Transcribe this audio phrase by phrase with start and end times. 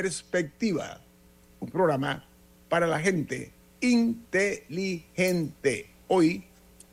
[0.00, 1.00] Perspectiva,
[1.58, 2.24] un programa
[2.68, 5.10] para la gente inteligente.
[6.06, 6.44] Hoy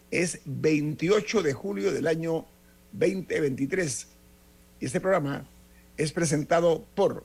[0.10, 2.48] es 28 de julio del año
[2.94, 4.08] 2023
[4.80, 5.46] y este programa
[5.98, 7.24] es presentado por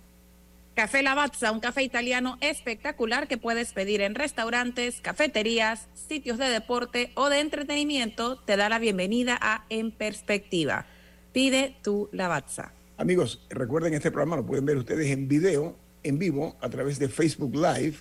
[0.75, 7.11] Café Lavazza, un café italiano espectacular que puedes pedir en restaurantes, cafeterías, sitios de deporte
[7.15, 8.37] o de entretenimiento.
[8.37, 10.85] Te da la bienvenida a En Perspectiva.
[11.33, 12.75] Pide tu Lavazza.
[13.01, 17.09] Amigos, recuerden este programa lo pueden ver ustedes en video, en vivo, a través de
[17.09, 17.95] Facebook Live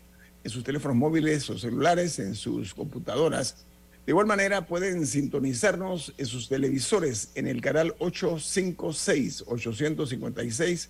[0.44, 3.66] en sus teléfonos móviles o celulares, en sus computadoras.
[4.06, 10.89] De igual manera, pueden sintonizarnos en sus televisores en el canal 856, 856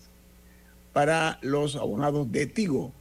[0.92, 2.92] para los abonados de Tigo.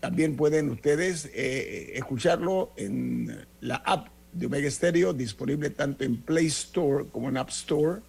[0.00, 6.46] También pueden ustedes eh, escucharlo en la app de Omega Stereo, disponible tanto en Play
[6.46, 8.00] Store como en App Store.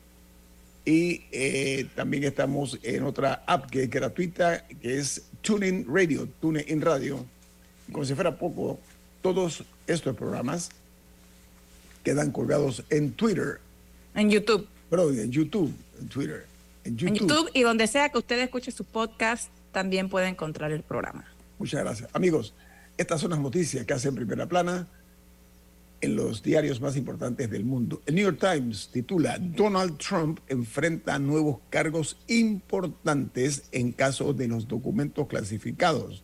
[0.85, 6.81] Y eh, también estamos en otra app que es gratuita, que es TuneIn Radio, TuneIn
[6.81, 7.25] Radio
[7.91, 8.79] como si fuera poco,
[9.21, 10.69] todos estos programas
[12.03, 13.59] quedan colgados en Twitter.
[14.13, 14.67] En YouTube.
[14.89, 16.45] Perdón, en YouTube, en Twitter.
[16.83, 17.07] En YouTube.
[17.07, 17.49] en YouTube.
[17.53, 21.25] y donde sea que usted escuche su podcast, también puede encontrar el programa.
[21.57, 22.09] Muchas gracias.
[22.13, 22.53] Amigos,
[22.97, 24.87] estas son las noticias que hacen primera plana
[26.05, 28.01] en los diarios más importantes del mundo.
[28.05, 34.67] El New York Times titula Donald Trump enfrenta nuevos cargos importantes en caso de los
[34.67, 36.23] documentos clasificados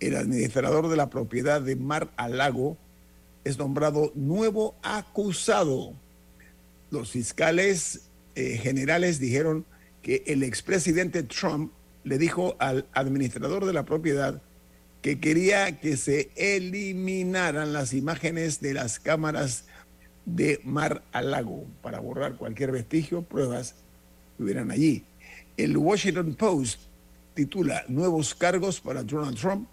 [0.00, 2.76] el administrador de la propiedad de Mar a Lago
[3.44, 5.92] es nombrado nuevo acusado.
[6.90, 9.64] Los fiscales eh, generales dijeron
[10.02, 11.72] que el expresidente Trump
[12.04, 14.42] le dijo al administrador de la propiedad
[15.02, 19.64] que quería que se eliminaran las imágenes de las cámaras
[20.26, 23.74] de Mar a Lago para borrar cualquier vestigio, pruebas
[24.36, 25.04] que hubieran allí.
[25.56, 26.80] El Washington Post
[27.34, 29.68] titula Nuevos cargos para Donald Trump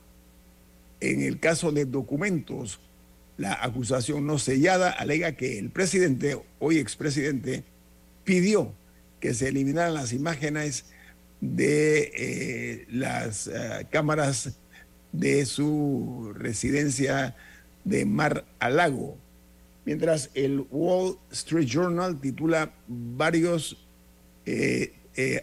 [0.99, 2.79] en el caso de documentos,
[3.37, 7.63] la acusación no sellada alega que el presidente, hoy expresidente,
[8.23, 8.73] pidió
[9.19, 10.85] que se eliminaran las imágenes
[11.39, 14.57] de eh, las eh, cámaras
[15.11, 17.35] de su residencia
[17.83, 19.17] de Mar a Lago.
[19.85, 23.77] Mientras el Wall Street Journal titula varios
[24.45, 24.93] eh,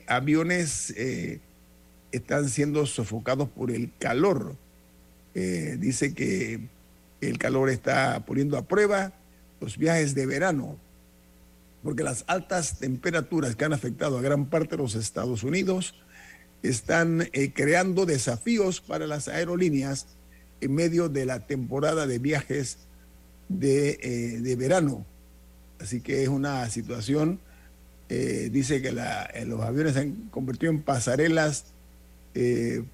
[0.07, 0.95] aviones
[2.13, 4.57] están siendo sofocados por el calor
[5.35, 6.61] eh, dice que
[7.21, 9.13] el calor está poniendo a prueba
[9.61, 10.79] los viajes de verano,
[11.83, 15.95] porque las altas temperaturas que han afectado a gran parte de los Estados Unidos
[16.69, 20.07] están eh, creando desafíos para las aerolíneas
[20.61, 22.79] en medio de la temporada de viajes
[23.49, 25.05] de, eh, verano.
[25.79, 27.41] Así que es una situación,
[28.09, 31.67] dice que los aviones se han convertido en pasarelas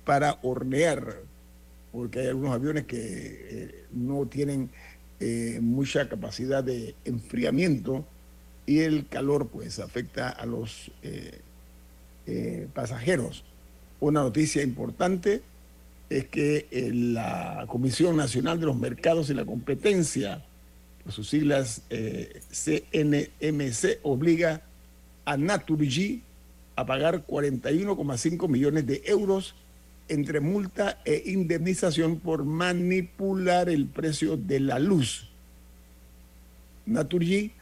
[0.04, 1.18] para hornear
[1.92, 4.70] porque hay algunos aviones que eh, no tienen
[5.18, 8.06] eh, mucha capacidad de enfriamiento
[8.66, 13.44] y el calor pues afecta a los eh, pasajeros.
[14.00, 15.42] Una noticia importante
[16.08, 20.44] es que la Comisión Nacional de los Mercados y la Competencia,
[21.08, 24.62] sus siglas CNMC, obliga
[25.24, 26.22] a Naturgy
[26.76, 29.54] a pagar 41,5 millones de euros
[30.08, 35.28] entre multa e indemnización por manipular el precio de la luz.
[36.86, 37.52] Naturgy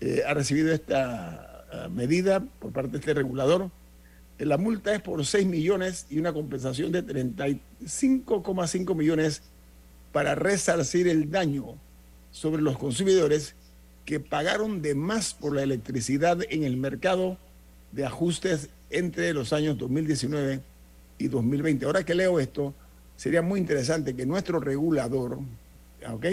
[0.00, 1.54] eh, ha recibido esta
[1.90, 3.70] medida por parte de este regulador.
[4.38, 9.42] La multa es por 6 millones y una compensación de 35,5 millones
[10.12, 11.76] para resarcir el daño
[12.32, 13.54] sobre los consumidores
[14.04, 17.38] que pagaron de más por la electricidad en el mercado
[17.92, 20.60] de ajustes entre los años 2019
[21.18, 21.86] y 2020.
[21.86, 22.74] Ahora que leo esto,
[23.16, 25.38] sería muy interesante que nuestro regulador,
[26.08, 26.26] ¿ok?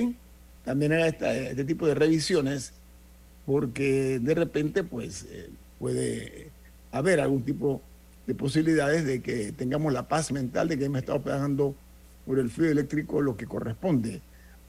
[0.66, 2.74] También haga este tipo de revisiones,
[3.46, 5.50] porque de repente, pues, eh,
[5.80, 6.50] puede
[6.92, 7.82] haber algún tipo
[8.28, 11.76] de posibilidades de que tengamos la paz mental de que hemos estado pagando
[12.26, 14.22] por el fluido eléctrico lo que corresponde,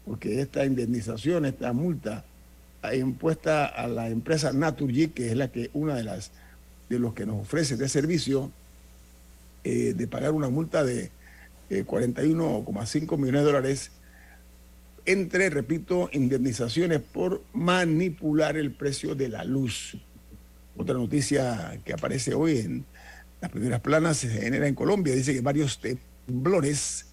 [0.04, 2.24] porque esta indemnización, esta multa
[2.94, 6.32] impuesta a la empresa Naturgy, que es la que una de las
[6.88, 8.50] de los que nos ofrece este servicio,
[9.64, 11.10] eh, de pagar una multa de
[11.70, 13.90] 41,5 millones de dólares
[15.06, 19.96] entre, repito, indemnizaciones por manipular el precio de la luz.
[20.76, 22.84] Otra noticia que aparece hoy en
[23.42, 25.14] las primeras planas se genera en Colombia.
[25.14, 27.06] Dice que varios temblores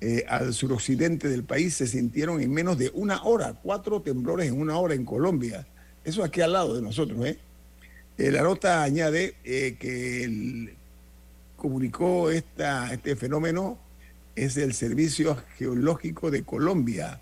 [0.00, 3.60] eh, al suroccidente del país se sintieron en menos de una hora.
[3.62, 5.66] Cuatro temblores en una hora en Colombia.
[6.02, 7.26] Eso aquí al lado de nosotros.
[7.26, 7.38] ¿eh?
[8.16, 10.74] eh la nota añade eh, que
[11.56, 13.76] comunicó esta, este fenómeno
[14.36, 17.20] es el Servicio Geológico de Colombia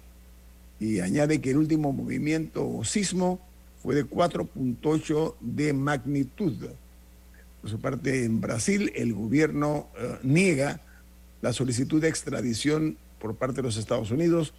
[0.79, 3.41] y añade que el último movimiento o sismo
[3.83, 6.55] fue de 4.8 de magnitud.
[7.63, 10.81] Por su parte, en Brasil, el gobierno eh, niega
[11.41, 14.53] la solicitud de extradición por parte de los Estados Unidos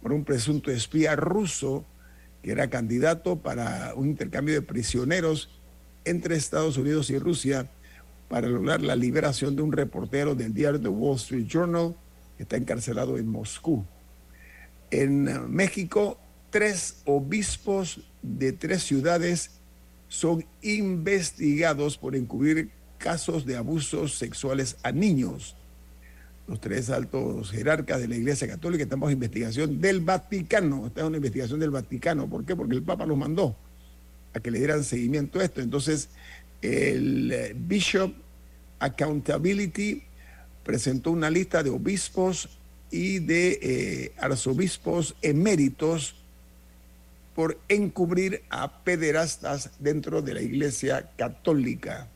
[0.00, 1.84] por un presunto espía ruso
[2.42, 5.48] que era candidato para un intercambio de prisioneros
[6.04, 7.70] entre Estados Unidos y Rusia
[8.28, 11.96] para lograr la liberación de un reportero del diario The Wall Street Journal
[12.36, 13.84] que está encarcelado en Moscú.
[14.90, 19.60] En México, tres obispos de tres ciudades
[20.08, 25.56] son investigados por encubrir casos de abusos sexuales a niños.
[26.46, 30.86] Los tres altos jerarcas de la Iglesia Católica estamos en investigación del Vaticano.
[30.86, 32.28] Esta es una investigación del Vaticano.
[32.28, 32.54] ¿Por qué?
[32.54, 33.56] Porque el Papa los mandó
[34.34, 35.60] a que le dieran seguimiento a esto.
[35.60, 36.08] Entonces,
[36.60, 38.12] el eh, Bishop
[38.78, 40.02] Accountability
[40.64, 42.48] presentó una lista de obispos
[42.90, 46.16] y de eh, arzobispos eméritos
[47.34, 52.08] por encubrir a pederastas dentro de la Iglesia Católica.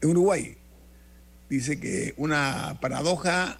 [0.00, 0.56] En Uruguay
[1.48, 3.58] dice que una paradoja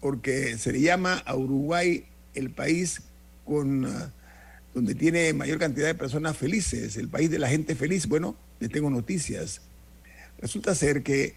[0.00, 2.04] porque se le llama a Uruguay
[2.34, 3.02] el país
[3.44, 4.12] con ah,
[4.74, 8.06] donde tiene mayor cantidad de personas felices, el país de la gente feliz.
[8.06, 9.62] Bueno, les tengo noticias.
[10.40, 11.34] Resulta ser que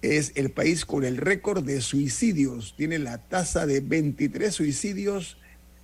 [0.00, 2.74] es el país con el récord de suicidios.
[2.76, 5.36] Tiene la tasa de 23 suicidios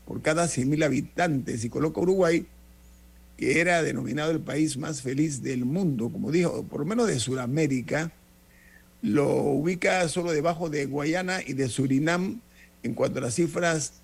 [0.08, 2.46] por cada 100.000 habitantes y coloca Uruguay,
[3.37, 7.20] que era denominado el país más feliz del mundo, como dijo, por lo menos de
[7.20, 8.10] Sudamérica,
[9.02, 12.40] lo ubica solo debajo de Guayana y de Surinam
[12.82, 14.00] en cuanto a las cifras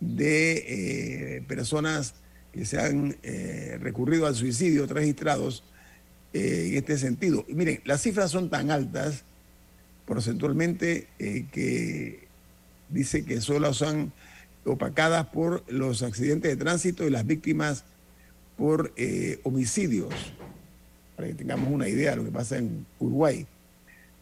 [0.00, 2.14] de eh, personas
[2.52, 5.62] que se han eh, recurrido al suicidio registrados
[6.32, 7.44] eh, en este sentido.
[7.46, 9.22] Y miren, las cifras son tan altas
[10.06, 12.26] porcentualmente que
[12.90, 14.12] dice que solo son
[14.66, 17.84] opacadas por los accidentes de tránsito y las víctimas
[18.56, 20.12] por eh, homicidios,
[21.14, 23.46] para que tengamos una idea de lo que pasa en Uruguay.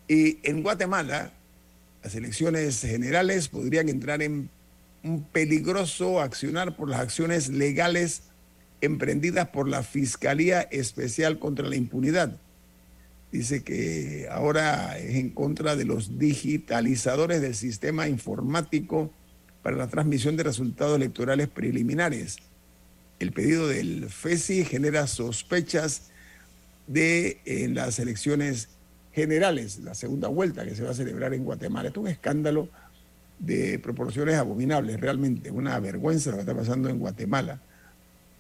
[0.09, 1.33] Y en Guatemala,
[2.03, 4.51] las elecciones generales podrían entrar en
[5.03, 8.23] un peligroso accionar por las acciones legales
[8.81, 12.39] emprendidas por la Fiscalía Especial contra la Impunidad
[13.35, 19.11] dice que ahora es en contra de los digitalizadores del sistema informático
[19.65, 22.37] para la transmisión de resultados electorales preliminares.
[23.19, 26.11] El pedido del FESI genera sospechas
[26.87, 28.69] de en las elecciones
[29.15, 31.89] generales, la segunda vuelta que se va a celebrar en Guatemala.
[31.89, 32.69] Es un escándalo
[33.39, 37.59] de proporciones abominables, realmente, una vergüenza lo que está pasando en Guatemala.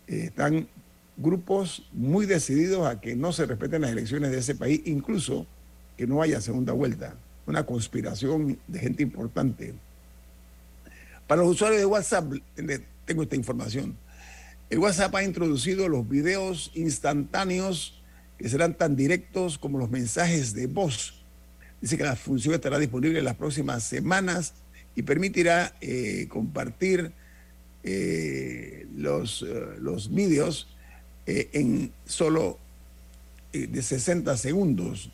[0.06, 0.68] Eh, están
[1.16, 5.46] grupos muy decididos a que no se respeten las elecciones de ese país, incluso
[5.96, 7.14] que no haya segunda vuelta.
[7.46, 9.72] Una conspiración de gente importante.
[11.26, 12.32] Para los usuarios de WhatsApp,
[13.06, 13.96] tengo esta información.
[14.68, 18.02] El WhatsApp ha introducido los videos instantáneos
[18.38, 21.22] que serán tan directos como los mensajes de voz.
[21.80, 24.54] Dice que la función estará disponible en las próximas semanas
[24.96, 27.12] y permitirá eh, compartir
[27.82, 30.68] eh, los, eh, los vídeos
[31.26, 32.58] en solo
[33.50, 35.10] de 60 segundos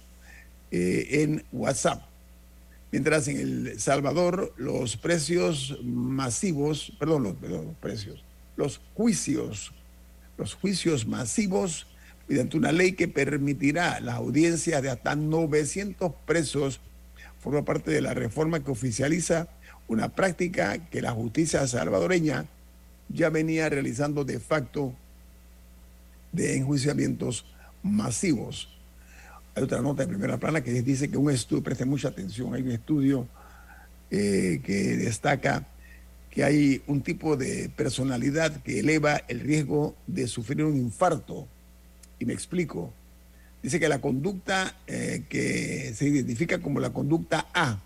[0.73, 2.10] en WhatsApp.
[2.93, 7.35] Mientras en El Salvador los precios masivos, perdón, los,
[7.81, 8.25] precios,
[8.57, 9.73] los juicios,
[10.37, 11.87] los juicios masivos
[12.27, 16.81] mediante una ley que permitirá las audiencias de hasta 900 presos,
[17.41, 19.49] forma parte de la reforma que oficializa
[19.89, 22.47] una práctica que la justicia salvadoreña
[23.09, 24.95] ya venía realizando de facto
[26.33, 27.45] de enjuiciamientos
[27.83, 28.80] masivos.
[29.63, 32.71] Otra nota de primera plana que dice que un estudio, preste mucha atención, hay un
[32.71, 33.27] estudio
[34.11, 35.67] eh, que destaca
[36.31, 41.49] que hay un tipo de personalidad que eleva el riesgo de sufrir un infarto.
[42.21, 42.93] Y me explico.
[43.63, 47.81] Dice que la conducta eh, que se identifica como la conducta A,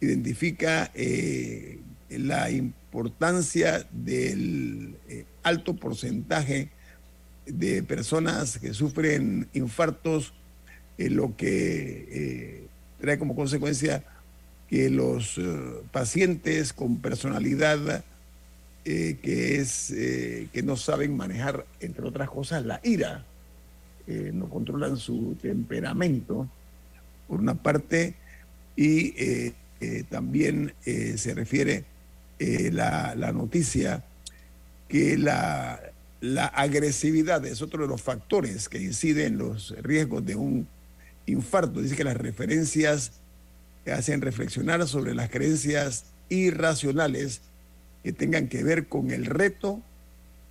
[0.00, 1.78] identifica eh,
[2.10, 4.96] la importancia del
[5.44, 6.70] alto porcentaje
[7.46, 10.34] de personas que sufren infartos,
[10.98, 12.66] eh, lo que
[13.00, 14.04] trae como consecuencia
[14.68, 15.38] que los
[15.90, 18.04] pacientes con personalidad
[18.84, 19.92] que es
[20.52, 23.24] que no saben manejar, entre otras cosas, la ira,
[24.06, 26.48] no controlan su temperamento,
[27.28, 28.14] por una parte,
[28.74, 29.14] y
[29.82, 31.84] eh, también eh, se refiere
[32.38, 34.04] eh, la, la, noticia
[34.86, 35.80] que la,
[36.20, 40.68] la, agresividad es otro de los factores que incide en los riesgos de un
[41.26, 41.80] infarto.
[41.80, 43.12] Dice que las referencias
[43.92, 47.40] hacen reflexionar sobre las creencias irracionales
[48.02, 49.80] que tengan que ver con el reto,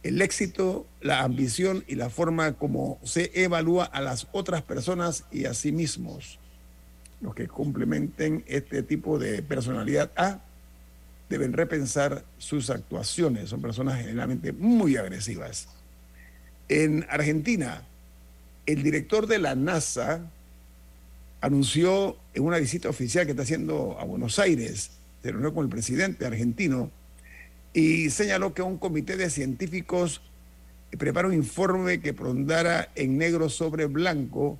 [0.03, 5.45] el éxito, la ambición y la forma como se evalúa a las otras personas y
[5.45, 6.39] a sí mismos
[7.21, 10.39] los que complementen este tipo de personalidad A
[11.29, 13.49] deben repensar sus actuaciones.
[13.49, 15.69] Son personas generalmente muy agresivas.
[16.67, 17.83] En Argentina,
[18.65, 20.29] el director de la NASA
[21.41, 25.69] anunció en una visita oficial que está haciendo a Buenos Aires, se reunió con el
[25.69, 26.91] presidente argentino
[27.73, 30.21] y señaló que un comité de científicos
[30.97, 34.59] prepara un informe que pondrá en negro sobre blanco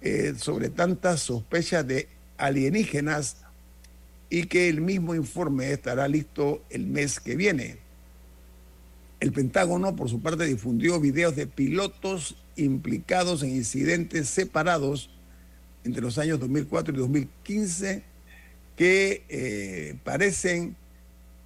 [0.00, 2.08] eh, sobre tantas sospechas de
[2.38, 3.38] alienígenas
[4.28, 7.78] y que el mismo informe estará listo el mes que viene.
[9.18, 15.10] El Pentágono, por su parte, difundió videos de pilotos implicados en incidentes separados
[15.86, 18.02] entre los años 2004 y 2015
[18.74, 20.76] que eh, parecen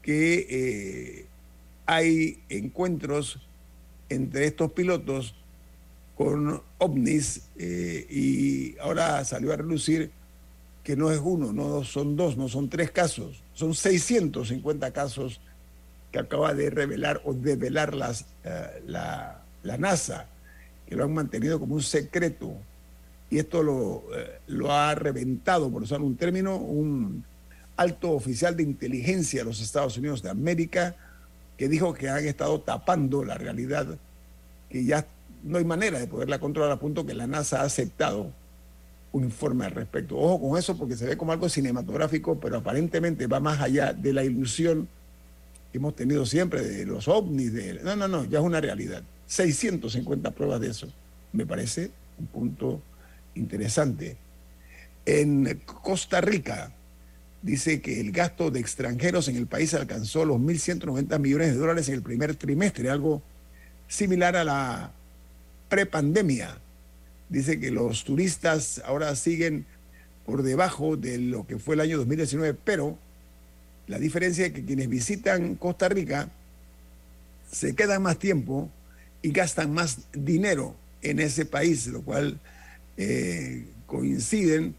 [0.02, 1.26] que eh,
[1.87, 3.38] hay encuentros
[4.09, 5.35] entre estos pilotos
[6.16, 10.11] con ovnis eh, y ahora salió a relucir
[10.82, 15.40] que no es uno, no son dos, no son tres casos, son 650 casos
[16.11, 18.25] que acaba de revelar o develar las,
[18.87, 20.26] la, la, NASA,
[20.88, 22.56] que lo han mantenido como un secreto.
[23.30, 27.25] Y esto lo, eh, lo ha reventado, por usar un término, un
[27.76, 30.96] alto oficial de inteligencia de los Estados Unidos de América,
[31.56, 33.99] que dijo que han estado tapando la realidad
[34.68, 35.06] que ya
[35.42, 38.32] no hay manera de poderla controlar a punto que la NASA ha aceptado
[39.12, 40.16] un informe al respecto.
[40.16, 44.12] Ojo con eso porque se ve como algo cinematográfico, pero aparentemente va más allá de
[44.12, 44.88] la ilusión
[45.72, 47.52] que hemos tenido siempre de los ovnis.
[47.52, 47.80] De...
[47.82, 49.02] No, no, no, ya es una realidad.
[49.26, 50.88] 650 pruebas de eso.
[51.32, 52.80] Me parece un punto
[53.34, 54.16] interesante.
[55.06, 56.72] En Costa Rica
[57.42, 61.88] dice que el gasto de extranjeros en el país alcanzó los 1.190 millones de dólares
[61.88, 63.22] en el primer trimestre, algo
[63.88, 64.92] similar a la
[65.68, 66.56] prepandemia.
[67.28, 69.64] Dice que los turistas ahora siguen
[70.26, 72.99] por debajo de lo que fue el año 2019, pero
[73.87, 76.28] la diferencia es que quienes visitan Costa Rica
[77.50, 78.70] se quedan más tiempo
[79.22, 82.38] y gastan más dinero en ese país, lo cual
[83.02, 84.75] eh, coinciden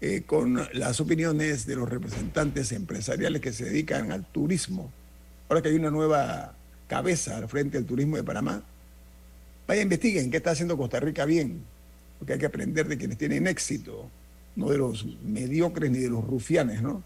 [0.00, 4.90] eh, con las opiniones de los representantes empresariales que se dedican al turismo.
[5.48, 6.56] Ahora que hay una nueva
[6.88, 8.64] cabeza al frente del turismo de Panamá,
[9.66, 11.62] Vaya, investiguen qué está haciendo Costa Rica bien,
[12.18, 14.10] porque hay que aprender de quienes tienen éxito,
[14.56, 17.02] no de los mediocres ni de los rufianes, ¿no?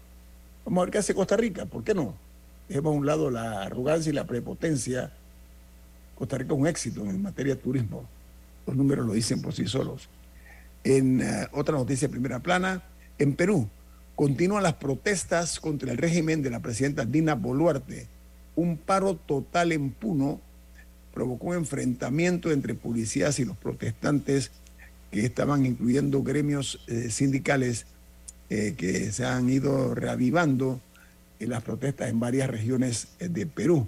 [0.65, 2.15] Vamos a ver qué hace Costa Rica, ¿por qué no?
[2.67, 5.13] Dejemos a un lado la arrogancia y la prepotencia.
[6.15, 8.09] Costa Rica es un éxito en materia de turismo.
[8.65, 10.09] Los números lo dicen por sí solos.
[10.87, 12.81] En uh, otra noticia primera plana,
[13.19, 13.67] en Perú
[14.15, 18.07] continúan las protestas contra el régimen de la presidenta Dina Boluarte.
[18.55, 20.39] Un paro total en Puno
[21.13, 24.51] provocó un enfrentamiento entre policías y los protestantes
[25.11, 27.85] que estaban incluyendo gremios eh, sindicales
[28.49, 30.79] eh, que se han ido reavivando
[31.41, 33.87] en las protestas en varias regiones eh, de Perú.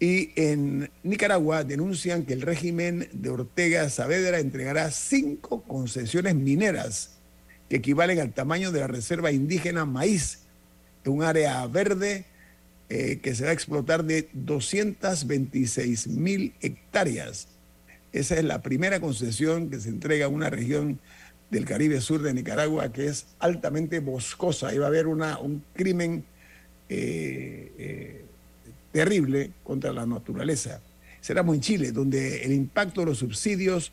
[0.00, 7.18] Y en Nicaragua denuncian que el régimen de Ortega Saavedra entregará cinco concesiones mineras
[7.68, 10.40] que equivalen al tamaño de la reserva indígena maíz,
[11.04, 12.24] un área verde
[12.88, 17.48] eh, que se va a explotar de 226 mil hectáreas.
[18.12, 20.98] Esa es la primera concesión que se entrega a una región
[21.50, 24.72] del Caribe Sur de Nicaragua que es altamente boscosa.
[24.78, 26.24] Va a haber una, un crimen
[26.88, 28.24] eh, eh,
[28.92, 30.80] terrible contra la naturaleza.
[31.20, 33.92] Será en Chile, donde el impacto de los subsidios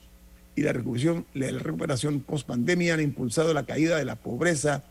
[0.56, 4.84] y la recuperación, la recuperación post-pandemia han impulsado la caída de la pobreza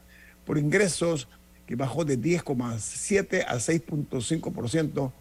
[0.44, 1.28] por ingresos
[1.66, 5.12] que bajó de 10,7 a 6,5%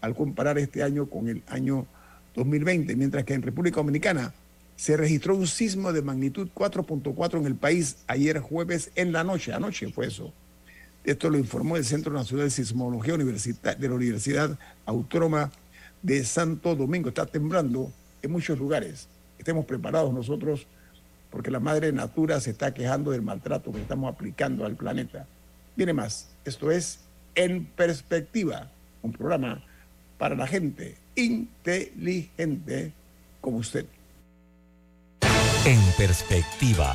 [0.00, 1.86] al comparar este año con el año
[2.34, 4.34] 2020, mientras que en República Dominicana
[4.76, 9.52] se registró un sismo de magnitud 4.4 en el país ayer jueves en la noche,
[9.52, 10.32] anoche fue eso.
[11.04, 15.52] Esto lo informó el Centro Nacional de Sismología de la Universidad Autónoma
[16.02, 17.10] de Santo Domingo.
[17.10, 17.92] Está temblando
[18.22, 19.06] en muchos lugares.
[19.38, 20.66] Estemos preparados nosotros
[21.30, 25.26] porque la madre natura se está quejando del maltrato que estamos aplicando al planeta.
[25.76, 26.28] Viene más.
[26.44, 27.00] Esto es
[27.34, 28.70] En Perspectiva,
[29.02, 29.62] un programa
[30.16, 32.92] para la gente inteligente
[33.40, 33.84] como usted.
[35.66, 36.94] En Perspectiva.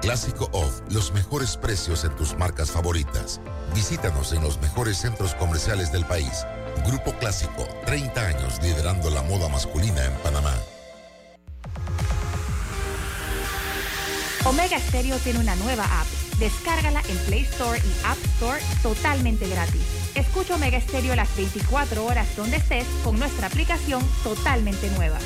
[0.00, 3.40] Clásico Off, los mejores precios en tus marcas favoritas.
[3.74, 6.46] Visítanos en los mejores centros comerciales del país.
[6.86, 10.54] Grupo Clásico, 30 años liderando la moda masculina en Panamá.
[14.44, 16.06] Omega Stereo tiene una nueva app.
[16.38, 19.82] Descárgala en Play Store y App Store totalmente gratis.
[20.14, 25.18] Escucha Omega Stereo las 24 horas donde estés con nuestra aplicación totalmente nueva.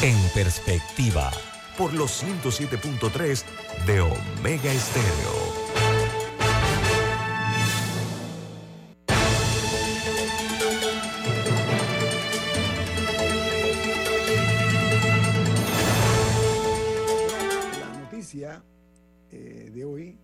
[0.00, 1.32] En Perspectiva.
[1.76, 3.44] Por los 107.3
[3.84, 5.34] de Omega Estéreo.
[17.80, 18.62] La noticia
[19.32, 20.16] eh, de hoy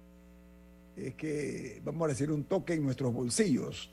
[0.94, 3.90] es que vamos a hacer un toque en nuestros bolsillos.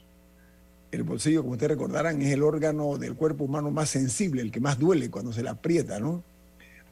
[0.91, 4.59] El bolsillo, como ustedes recordarán, es el órgano del cuerpo humano más sensible, el que
[4.59, 6.23] más duele cuando se le aprieta, ¿no?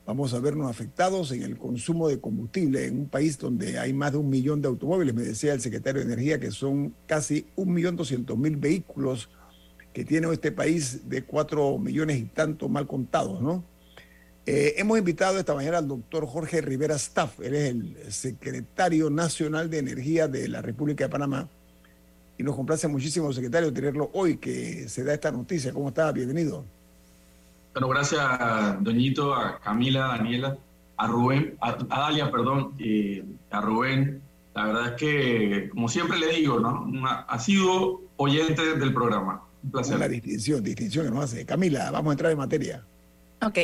[0.05, 4.13] Vamos a vernos afectados en el consumo de combustible en un país donde hay más
[4.13, 5.13] de un millón de automóviles.
[5.13, 9.29] Me decía el secretario de Energía que son casi un millón doscientos mil vehículos
[9.93, 13.63] que tiene este país de cuatro millones y tanto mal contados, ¿no?
[14.45, 19.69] Eh, hemos invitado esta mañana al doctor Jorge Rivera Staff, él es el secretario nacional
[19.69, 21.49] de Energía de la República de Panamá.
[22.39, 25.73] Y nos complace muchísimo, secretario, tenerlo hoy que se da esta noticia.
[25.73, 26.09] ¿Cómo está?
[26.13, 26.63] Bienvenido.
[27.73, 30.57] Bueno, gracias a Doñito, a Camila, a Daniela,
[30.95, 33.21] a Rubén, a, a Dalia, perdón, y
[33.51, 34.21] a Rubén.
[34.55, 36.83] La verdad es que, como siempre le digo, ¿no?
[36.85, 39.43] Una- ha sido oyente del programa.
[39.61, 39.97] Un placer.
[39.97, 41.45] Una distinción, distinción que nos hace.
[41.45, 42.85] Camila, vamos a entrar en materia.
[43.41, 43.55] Ok,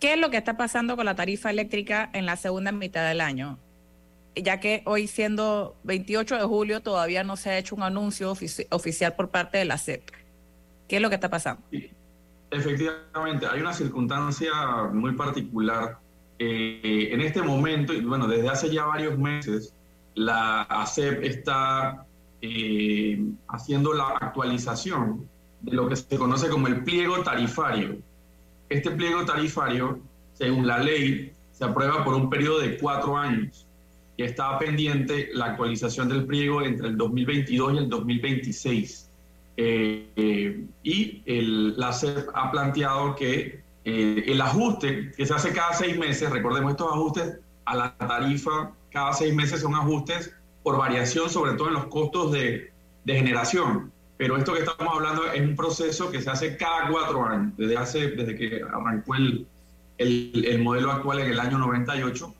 [0.00, 3.20] ¿qué es lo que está pasando con la tarifa eléctrica en la segunda mitad del
[3.20, 3.58] año?
[4.36, 8.66] Ya que hoy siendo 28 de julio todavía no se ha hecho un anuncio ofici-
[8.70, 10.02] oficial por parte de la CEP.
[10.88, 11.62] ¿Qué es lo que está pasando?
[12.50, 14.52] Efectivamente, hay una circunstancia
[14.92, 15.98] muy particular.
[16.38, 19.72] Eh, en este momento, y bueno, desde hace ya varios meses,
[20.14, 22.04] la ACEP está
[22.42, 23.18] eh,
[23.48, 25.28] haciendo la actualización
[25.62, 27.96] de lo que se conoce como el pliego tarifario.
[28.68, 30.00] Este pliego tarifario,
[30.34, 33.66] según la ley, se aprueba por un periodo de cuatro años
[34.16, 39.10] y está pendiente la actualización del pliego entre el 2022 y el 2026.
[39.56, 45.52] Eh, eh, y el, la CEP ha planteado que eh, el ajuste que se hace
[45.52, 50.76] cada seis meses, recordemos estos ajustes a la tarifa, cada seis meses son ajustes por
[50.78, 52.72] variación, sobre todo en los costos de,
[53.06, 53.92] generación.
[54.16, 57.76] Pero esto que estamos hablando es un proceso que se hace cada cuatro años, desde,
[57.76, 59.46] hace, desde que arrancó el,
[59.98, 62.34] el modelo actual en el año 98.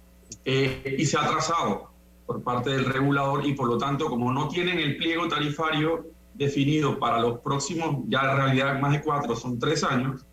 [0.45, 1.91] Eh, y se ha atrasado
[2.27, 6.99] por parte del regulador y por lo tanto, como no tienen el pliego tarifario definido
[6.99, 10.25] para los próximos, ya en realidad más de cuatro, son tres años,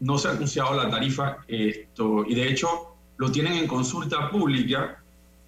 [0.00, 5.00] no se ha anunciado la tarifa esto, y de hecho lo tienen en consulta pública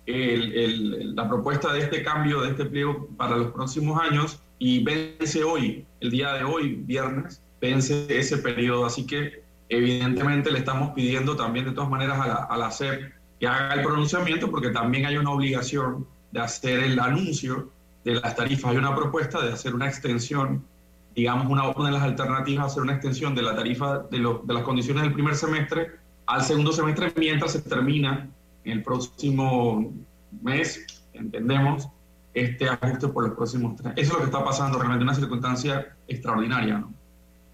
[0.06, 5.86] la propuesta de este cambio, de este pliego para los próximos años y vence hoy,
[6.00, 8.84] el día de hoy, viernes, vence ese periodo.
[8.84, 13.12] Así que evidentemente le estamos pidiendo también de todas maneras a la, a la CEP
[13.42, 17.72] que haga el pronunciamiento porque también hay una obligación de hacer el anuncio
[18.04, 18.70] de las tarifas.
[18.70, 20.64] Hay una propuesta de hacer una extensión,
[21.12, 24.62] digamos, una, una de las alternativas, hacer una extensión de la tarifa de, de las
[24.62, 25.90] condiciones del primer semestre
[26.26, 28.30] al segundo semestre mientras se termina
[28.62, 29.92] en el próximo
[30.40, 31.88] mes, entendemos,
[32.34, 33.94] este ajuste por los próximos tres.
[33.96, 36.78] Eso es lo que está pasando, realmente una circunstancia extraordinaria.
[36.78, 36.94] ¿no?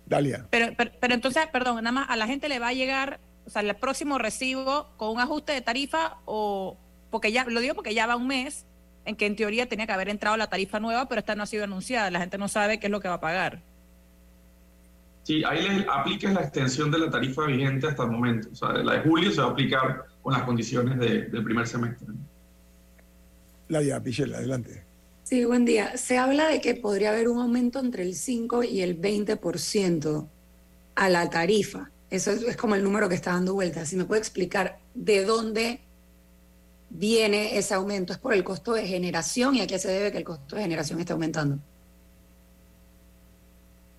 [0.05, 0.47] Dalia.
[0.51, 3.51] Pero, pero, pero, entonces, perdón, nada más a la gente le va a llegar, o
[3.51, 6.77] sea, el próximo recibo con un ajuste de tarifa o,
[7.11, 8.67] porque ya, lo digo porque ya va un mes
[9.07, 11.47] en que en teoría tenía que haber entrado la tarifa nueva, pero esta no ha
[11.47, 13.63] sido anunciada, la gente no sabe qué es lo que va a pagar.
[15.23, 18.51] Sí, ahí le aplica la extensión de la tarifa vigente hasta el momento.
[18.53, 21.67] O sea, la de julio se va a aplicar con las condiciones de, del primer
[21.67, 22.07] semestre.
[23.69, 24.85] Ladia Pichel, adelante.
[25.25, 25.97] Sí, buen día.
[25.97, 30.27] Se habla de que podría haber un aumento entre el 5 y el 20%
[30.95, 31.91] a la tarifa.
[32.11, 33.85] Eso es, como el número que está dando vuelta.
[33.85, 35.81] Si me puede explicar de dónde
[36.91, 40.19] viene ese aumento, ¿es por el costo de generación y a qué se debe que
[40.19, 41.59] el costo de generación esté aumentando?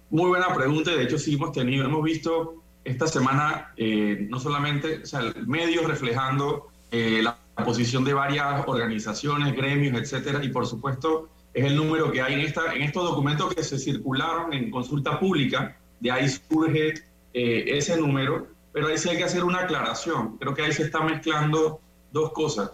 [0.10, 0.96] Muy buena pregunta.
[0.96, 5.86] De hecho, sí hemos tenido, hemos visto esta semana eh, no solamente o sea, medios
[5.86, 12.12] reflejando eh, la posición de varias organizaciones, gremios, etcétera, y por supuesto es el número
[12.12, 16.94] que hay en, en estos documentos que se circularon en consulta pública, de ahí surge
[17.34, 20.38] eh, ese número, pero ahí sí hay que hacer una aclaración.
[20.38, 22.72] Creo que ahí se está mezclando dos cosas.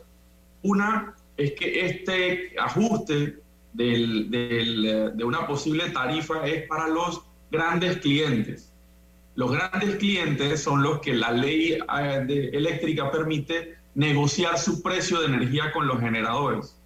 [0.64, 3.40] Una es que este ajuste
[3.74, 8.72] del, del, de una posible tarifa es para los grandes clientes.
[9.36, 15.20] Los grandes clientes son los que la ley eh, de, eléctrica permite negociar su precio
[15.20, 16.78] de energía con los generadores.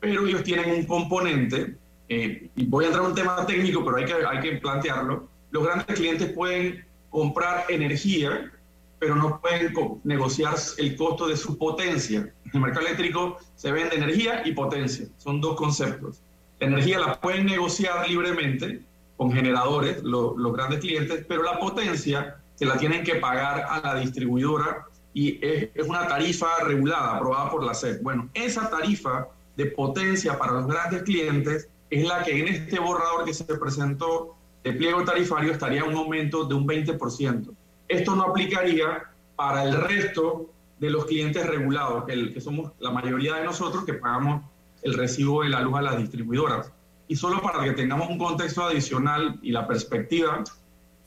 [0.00, 1.76] Pero ellos tienen un componente,
[2.08, 5.28] eh, y voy a entrar en un tema técnico, pero hay que, hay que plantearlo.
[5.52, 8.52] Los grandes clientes pueden comprar energía,
[8.98, 12.20] pero no pueden negociar el costo de su potencia.
[12.20, 16.22] En el mercado eléctrico se vende energía y potencia, son dos conceptos.
[16.58, 18.82] La energía la pueden negociar libremente
[19.16, 23.80] con generadores, lo, los grandes clientes, pero la potencia se la tienen que pagar a
[23.80, 28.02] la distribuidora y es, es, una tarifa regulada, aprobada por la SEP.
[28.02, 33.24] Bueno, esa tarifa de potencia para los grandes clientes es la que en este borrador
[33.24, 34.35] que se presentó
[34.66, 37.54] de pliego tarifario estaría un aumento de un 20%.
[37.86, 39.04] Esto no aplicaría
[39.36, 40.50] para el resto
[40.80, 44.42] de los clientes regulados, que, que somos la mayoría de nosotros que pagamos
[44.82, 46.72] el recibo de la luz a las distribuidoras.
[47.06, 50.42] Y solo para que tengamos un contexto adicional y la perspectiva,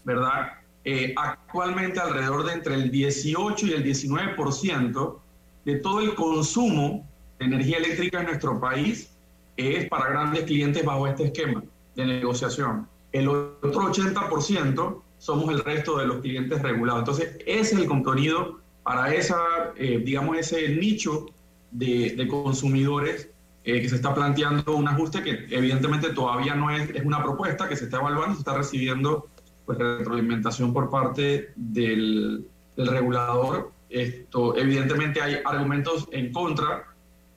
[0.05, 0.53] ¿verdad?
[0.85, 5.19] Eh, actualmente alrededor de entre el 18 y el 19%
[5.65, 7.05] de todo el consumo
[7.39, 9.11] de energía eléctrica en nuestro país
[9.57, 11.61] es para grandes clientes bajo este esquema
[11.97, 12.87] de negociación.
[13.11, 17.01] El otro 80% somos el resto de los clientes regulados.
[17.01, 19.37] Entonces, ese es el contenido para esa,
[19.75, 21.25] eh, digamos, ese nicho
[21.71, 23.29] de, de consumidores
[23.65, 27.67] eh, que se está planteando un ajuste que evidentemente todavía no es, es una propuesta
[27.67, 29.27] que se está evaluando, se está recibiendo
[29.65, 33.71] pues, retroalimentación por parte del, del regulador.
[33.89, 36.85] Esto, evidentemente hay argumentos en contra,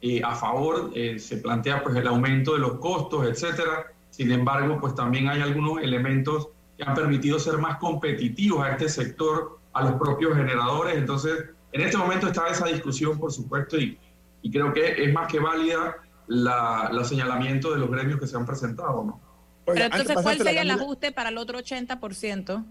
[0.01, 3.93] eh, a favor, eh, se plantea pues el aumento de los costos, etcétera.
[4.12, 8.90] Sin embargo, pues también hay algunos elementos que han permitido ser más competitivos a este
[8.90, 10.98] sector, a los propios generadores.
[10.98, 13.98] Entonces, en este momento está esa discusión, por supuesto, y,
[14.42, 15.96] y creo que es más que válida
[16.27, 19.20] la, los señalamientos de los gremios que se han presentado, ¿no?
[19.64, 22.66] Pero entonces, ¿cuál sería el ajuste para el otro 80%?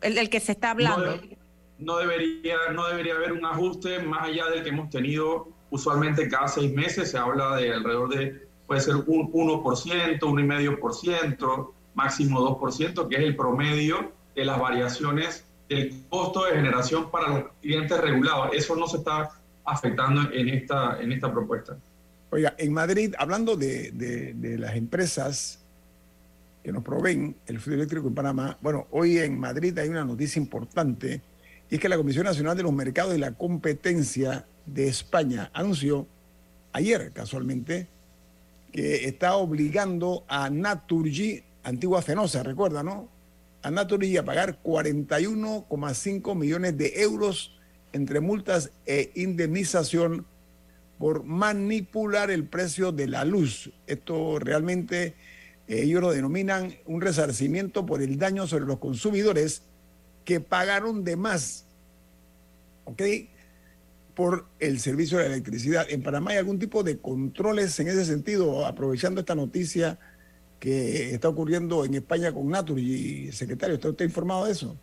[0.00, 1.20] El, el que se está hablando.
[1.78, 6.48] No, debería, no debería haber un ajuste más allá del que hemos tenido usualmente cada
[6.48, 7.12] seis meses.
[7.12, 13.36] Se habla de alrededor de, puede ser un 1%, 1,5%, máximo 2%, que es el
[13.36, 18.50] promedio de las variaciones del costo de generación para los clientes regulados.
[18.52, 19.30] Eso no se está
[19.64, 21.76] afectando en esta, en esta propuesta.
[22.30, 25.60] Oiga, en Madrid, hablando de, de, de, las empresas
[26.62, 30.40] que nos proveen el fluido eléctrico en Panamá, bueno, hoy en Madrid hay una noticia
[30.40, 31.20] importante
[31.70, 36.06] y es que la Comisión Nacional de los Mercados y la Competencia de España anunció
[36.72, 37.88] ayer, casualmente,
[38.74, 43.08] que está obligando a Naturgy, antigua Fenosa, recuerda, ¿no?
[43.62, 47.56] A Naturgy a pagar 41,5 millones de euros
[47.92, 50.26] entre multas e indemnización
[50.98, 53.70] por manipular el precio de la luz.
[53.86, 55.14] Esto realmente
[55.68, 59.62] eh, ellos lo denominan un resarcimiento por el daño sobre los consumidores
[60.24, 61.68] que pagaron de más,
[62.86, 63.02] ¿ok?
[64.14, 65.86] Por el servicio de electricidad.
[65.88, 69.98] En Panamá hay algún tipo de controles en ese sentido, aprovechando esta noticia
[70.60, 73.32] que está ocurriendo en España con Naturgy.
[73.32, 74.76] Secretario, ¿está usted informado de eso?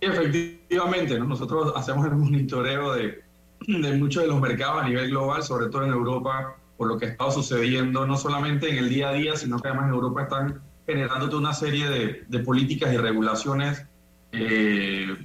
[0.00, 1.26] Efectivamente, ¿no?
[1.26, 3.22] nosotros hacemos el monitoreo de,
[3.66, 7.06] de muchos de los mercados a nivel global, sobre todo en Europa, por lo que
[7.06, 10.22] ha estado sucediendo, no solamente en el día a día, sino que además en Europa
[10.22, 13.84] están generando toda una serie de, de políticas y regulaciones
[14.32, 15.16] eh,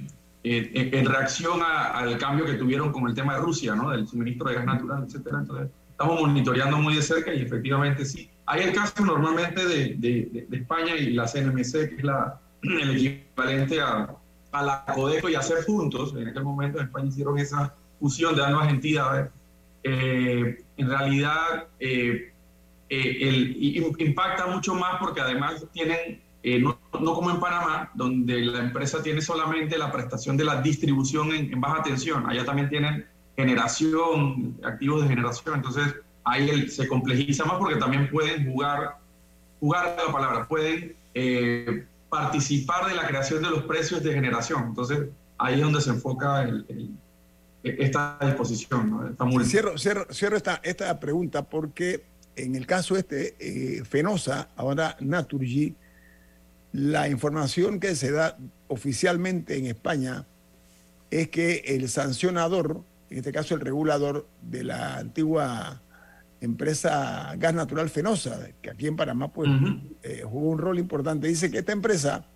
[0.44, 3.90] en, en, reacción a, al cambio que tuvieron con el tema de Rusia, ¿no?
[3.90, 5.38] del suministro de gas natural, etcétera.
[5.40, 8.30] Entonces, estamos monitoreando muy de cerca y efectivamente sí.
[8.46, 12.96] Hay el caso normalmente de, de, de España y la CNMC, que es la, el
[12.96, 14.08] equivalente a,
[14.52, 16.14] a la Codeco y a hacer juntos.
[16.16, 19.30] En aquel momento en España hicieron esa fusión de ambas entidades.
[19.84, 22.32] Eh, en realidad eh,
[22.88, 23.56] eh, el,
[23.98, 26.20] impacta mucho más porque además tienen,
[26.56, 30.60] eh, no, no, como en Panamá, donde la empresa tiene solamente la prestación de la
[30.60, 33.06] distribución en, en baja tensión, allá también tienen
[33.36, 38.98] generación, activos de generación, entonces ahí se complejiza más porque también pueden jugar,
[39.60, 45.08] jugar la palabra, pueden eh, participar de la creación de los precios de generación, entonces
[45.38, 46.90] ahí es donde se enfoca el, el
[47.62, 48.90] esta disposición.
[48.90, 49.08] ¿no?
[49.08, 52.04] Esta cierro cierro, cierro esta, esta pregunta porque
[52.36, 55.74] en el caso este, eh, Fenosa, ahora Naturgy,
[56.72, 58.36] la información que se da
[58.68, 60.26] oficialmente en España
[61.10, 65.82] es que el sancionador, en este caso el regulador de la antigua
[66.40, 69.96] empresa Gas Natural Fenosa, que aquí en Panamá pues, uh -huh.
[70.02, 72.26] eh, jugó un rol importante, dice que esta empresa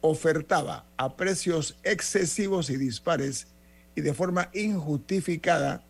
[0.00, 3.46] ofertaba a precios excesivos y dispares
[3.94, 5.84] y de forma injustificada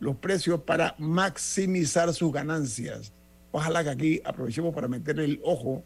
[0.00, 3.12] los precios para maximizar sus ganancias.
[3.52, 5.84] Ojalá que aquí aprovechemos para meterle el ojo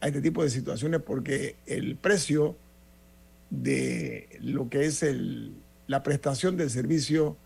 [0.00, 2.56] a este tipo de situaciones porque el precio
[3.50, 5.54] de lo que es el,
[5.86, 7.36] la prestación del servicio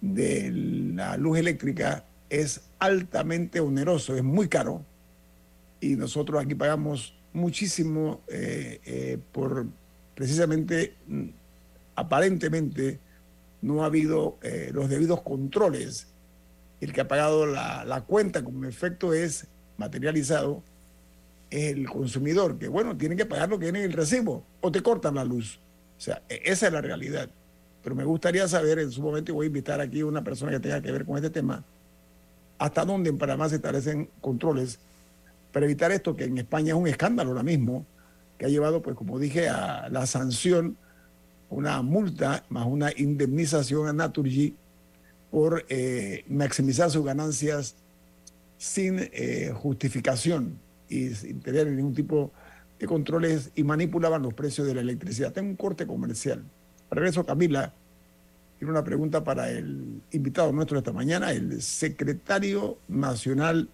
[0.00, 0.50] de
[0.94, 4.84] la luz eléctrica es altamente oneroso, es muy caro
[5.80, 9.66] y nosotros aquí pagamos muchísimo eh, eh, por
[10.14, 10.94] precisamente
[11.94, 13.00] aparentemente
[13.60, 16.08] no ha habido eh, los debidos controles.
[16.80, 20.62] El que ha pagado la, la, cuenta como efecto es materializado,
[21.52, 24.82] el consumidor, que bueno, tiene que pagar lo que viene en el recibo o te
[24.82, 25.60] cortan la luz.
[25.98, 27.28] O sea, e, esa es la realidad.
[27.82, 30.52] Pero me gustaría saber en su momento, y voy a invitar aquí a una persona
[30.52, 31.62] que tenga que ver con este tema,
[32.58, 34.78] hasta dónde en Panamá se establecen controles
[35.52, 37.84] para evitar esto, que en España es un escándalo ahora mismo,
[38.38, 40.78] que ha llevado, pues como dije, a la sanción
[41.50, 44.56] una multa más una indemnización a Naturgy
[45.30, 47.76] por eh, maximizar sus ganancias
[48.56, 50.58] sin eh, justificación
[50.92, 52.32] y sin tener ningún tipo
[52.78, 55.32] de controles y manipulaban los precios de la electricidad.
[55.32, 56.44] Tengo un corte comercial.
[56.90, 57.72] Regreso, Camila.
[58.58, 63.68] Tiene una pregunta para el invitado nuestro esta mañana, el secretario nacional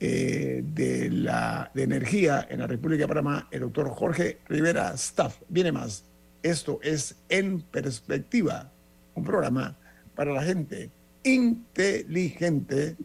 [0.00, 5.36] eh, de, la, de Energía en la República de Panamá, el doctor Jorge Rivera Staff.
[5.48, 6.04] Viene más.
[6.42, 8.72] Esto es En Perspectiva,
[9.14, 9.76] un programa
[10.16, 10.90] para la gente
[11.22, 12.96] inteligente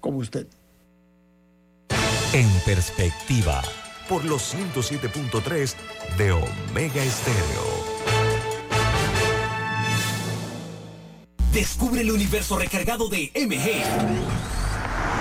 [0.00, 0.46] como usted.
[2.32, 3.60] En Perspectiva.
[4.08, 5.74] Por los 107.3
[6.16, 7.90] de Omega Estéreo.
[11.52, 13.82] Descubre el universo recargado de MG.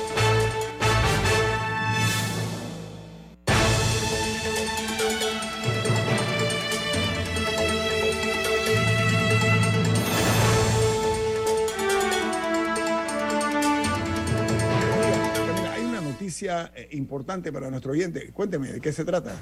[16.91, 18.31] Importante para nuestro oyente.
[18.31, 19.35] Cuénteme, ¿de qué se trata?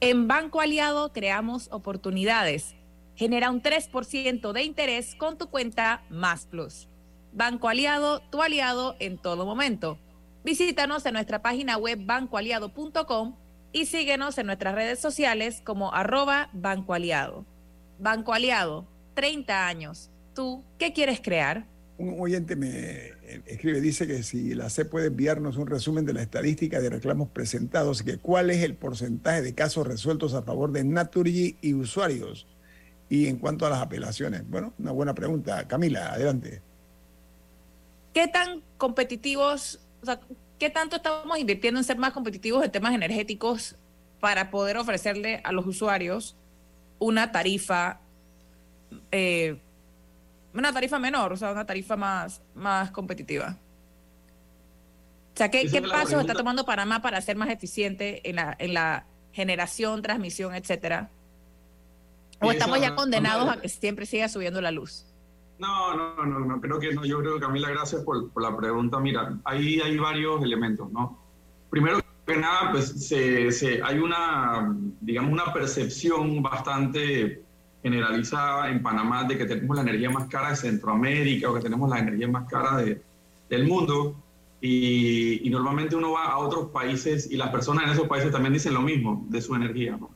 [0.00, 2.74] En Banco Aliado creamos oportunidades.
[3.16, 6.88] Genera un 3% de interés con tu cuenta Más Plus.
[7.32, 9.98] Banco Aliado, tu aliado en todo momento.
[10.44, 13.34] Visítanos en nuestra página web bancoaliado.com
[13.72, 17.44] y síguenos en nuestras redes sociales como arroba Banco Aliado.
[17.98, 20.10] Banco Aliado, 30 años.
[20.34, 21.66] ¿Tú qué quieres crear?
[21.98, 26.12] Un oyente me eh, escribe, dice que si la C puede enviarnos un resumen de
[26.12, 30.70] la estadística de reclamos presentados, que cuál es el porcentaje de casos resueltos a favor
[30.70, 32.46] de Naturgy y usuarios.
[33.10, 35.66] Y en cuanto a las apelaciones, bueno, una buena pregunta.
[35.66, 36.62] Camila, adelante.
[38.14, 40.20] ¿Qué tan competitivos, o sea,
[40.58, 43.76] qué tanto estamos invirtiendo en ser más competitivos en temas energéticos
[44.20, 46.36] para poder ofrecerle a los usuarios
[46.98, 48.00] una tarifa
[49.12, 49.58] eh,
[50.58, 53.56] una tarifa menor, o sea, una tarifa más, más competitiva.
[55.34, 58.74] O sea, ¿qué, qué pasos está tomando Panamá para ser más eficiente en la, en
[58.74, 61.10] la generación, transmisión, etcétera?
[62.40, 65.04] ¿O estamos es ya condenados a que siempre siga subiendo la luz?
[65.58, 67.04] No, no, no, no, creo que no.
[67.04, 69.00] Yo creo que Camila, gracias por, por la pregunta.
[69.00, 71.18] Mira, ahí hay varios elementos, ¿no?
[71.70, 77.42] Primero que nada, pues se, se- hay una, digamos, una percepción bastante
[77.88, 81.88] generalizada en Panamá de que tenemos la energía más cara de Centroamérica o que tenemos
[81.88, 83.00] la energía más cara de,
[83.48, 84.14] del mundo.
[84.60, 88.52] Y, y normalmente uno va a otros países y las personas en esos países también
[88.52, 90.10] dicen lo mismo de su energía, ¿no?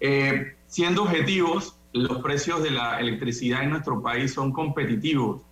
[0.00, 5.42] Eh, siendo objetivos, los precios de la electricidad en nuestro país son competitivos,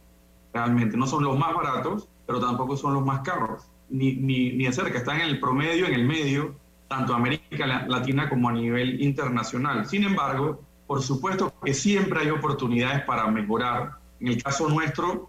[0.53, 0.97] realmente.
[0.97, 4.73] No son los más baratos, pero tampoco son los más caros, ni, ni, ni de
[4.73, 4.99] cerca.
[4.99, 6.55] Están en el promedio, en el medio,
[6.89, 9.87] tanto América La- Latina como a nivel internacional.
[9.87, 13.99] Sin embargo, por supuesto que siempre hay oportunidades para mejorar.
[14.21, 15.29] En el caso nuestro,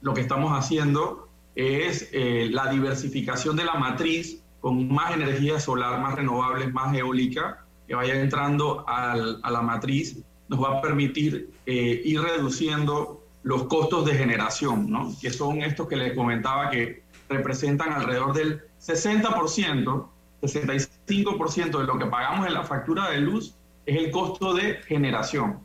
[0.00, 6.00] lo que estamos haciendo es eh, la diversificación de la matriz con más energía solar,
[6.00, 11.50] más renovables, más eólica, que vaya entrando al- a la matriz, nos va a permitir
[11.66, 15.12] eh, ir reduciendo los costos de generación, ¿no?
[15.20, 20.08] que son estos que les comentaba que representan alrededor del 60%,
[20.46, 23.54] 65% de lo que pagamos en la factura de luz
[23.86, 25.60] es el costo de generación.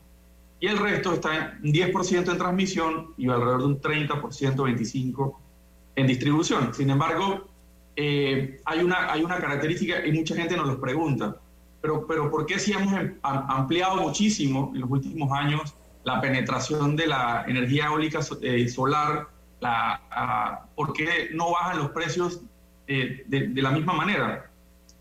[0.60, 5.36] Y el resto está en 10% en transmisión y alrededor de un 30%, 25%
[5.96, 6.74] en distribución.
[6.74, 7.48] Sin embargo,
[7.96, 11.38] eh, hay, una, hay una característica y mucha gente nos los pregunta,
[11.82, 16.20] pero, pero ¿por qué si hemos em- am- ampliado muchísimo en los últimos años la
[16.22, 19.28] penetración de la energía eólica eh, solar?
[19.62, 22.42] La, ah, ¿Por qué no bajan los precios
[22.88, 24.49] eh, de, de la misma manera?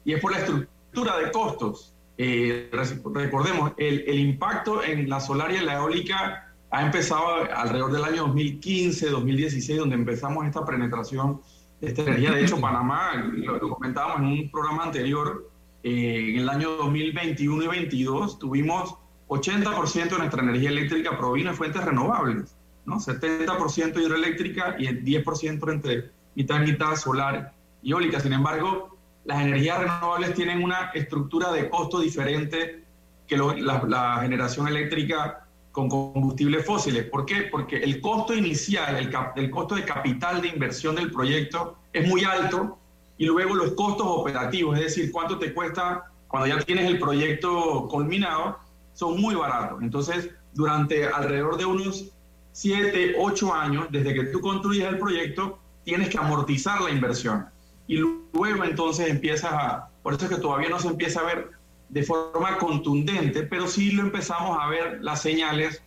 [0.09, 1.95] Y es por la estructura de costos.
[2.17, 2.71] Eh,
[3.13, 8.05] recordemos, el, el impacto en la solar y en la eólica ha empezado alrededor del
[8.05, 11.43] año 2015, 2016, donde empezamos esta penetración
[11.83, 12.31] de esta energía.
[12.31, 15.51] De hecho, Panamá, lo, lo comentábamos en un programa anterior,
[15.83, 18.95] eh, en el año 2021 y 2022 tuvimos
[19.29, 22.97] 80% de nuestra energía eléctrica provino de fuentes renovables, ¿no?
[22.97, 28.21] 70% hidroeléctrica y el 10% entre mitad y mitad solar y eólica.
[28.21, 28.98] Sin embargo,
[29.29, 32.83] las energías renovables tienen una estructura de costo diferente
[33.27, 37.05] que la, generación eléctrica con combustibles fósiles.
[37.05, 37.43] ¿Por qué?
[37.43, 38.97] Porque el costo inicial,
[39.37, 42.79] el costo de capital de inversión del proyecto es muy alto
[43.19, 47.87] y luego los costos operativos, es decir, cuánto te cuesta cuando ya tienes el proyecto
[47.91, 48.59] culminado,
[48.95, 49.83] son muy baratos.
[49.83, 52.07] Entonces, durante alrededor de unos
[52.53, 57.47] 7, 8 años, desde que tú construyes el proyecto, tienes que amortizar la inversión.
[57.89, 61.51] Y luego entonces empiezas a, por eso es que todavía no se empieza a ver
[61.89, 65.83] de forma contundente, pero sí lo empezamos a ver las señales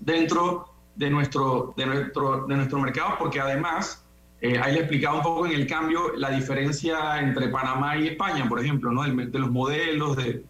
[0.00, 4.04] dentro de nuestro, de nuestro, de nuestro mercado, porque además,
[4.40, 8.48] eh, ahí le explicaba un poco en el cambio la diferencia entre Panamá y España,
[8.48, 9.02] por ejemplo, ¿no?
[9.02, 10.42] Del- de los modelos de,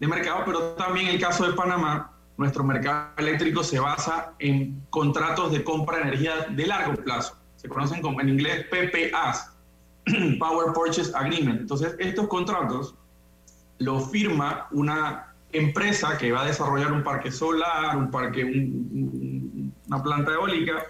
[0.00, 5.52] de mercado, pero también el caso de Panamá, nuestro mercado eléctrico se basa en contratos
[5.52, 7.38] de compra de energía de largo plazo.
[7.56, 9.53] Se conocen como en inglés PPAs,
[10.38, 11.60] Power Purchase Agreement.
[11.62, 12.94] Entonces, estos contratos
[13.78, 18.50] los firma una empresa que va a desarrollar un parque solar, un parque, un-
[18.92, 20.84] un- una planta eólica,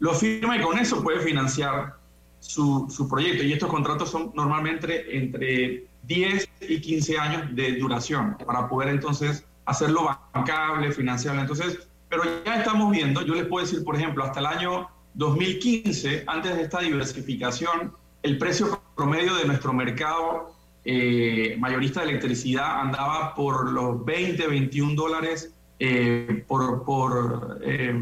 [0.00, 1.96] lo firma y con eso puede financiar
[2.40, 3.42] su, su proyecto.
[3.44, 9.44] Y estos contratos son normalmente entre 10 y 15 años de duración para poder entonces
[9.66, 11.42] hacerlo bancable, financiable.
[11.42, 16.24] Entonces, pero ya estamos viendo, yo les puedo decir, por ejemplo, hasta el año 2015,
[16.26, 17.92] antes de esta diversificación,
[18.22, 20.54] el precio promedio de nuestro mercado
[20.84, 27.94] eh, mayorista de electricidad andaba por los 20, 21 dólares eh, por, por eh,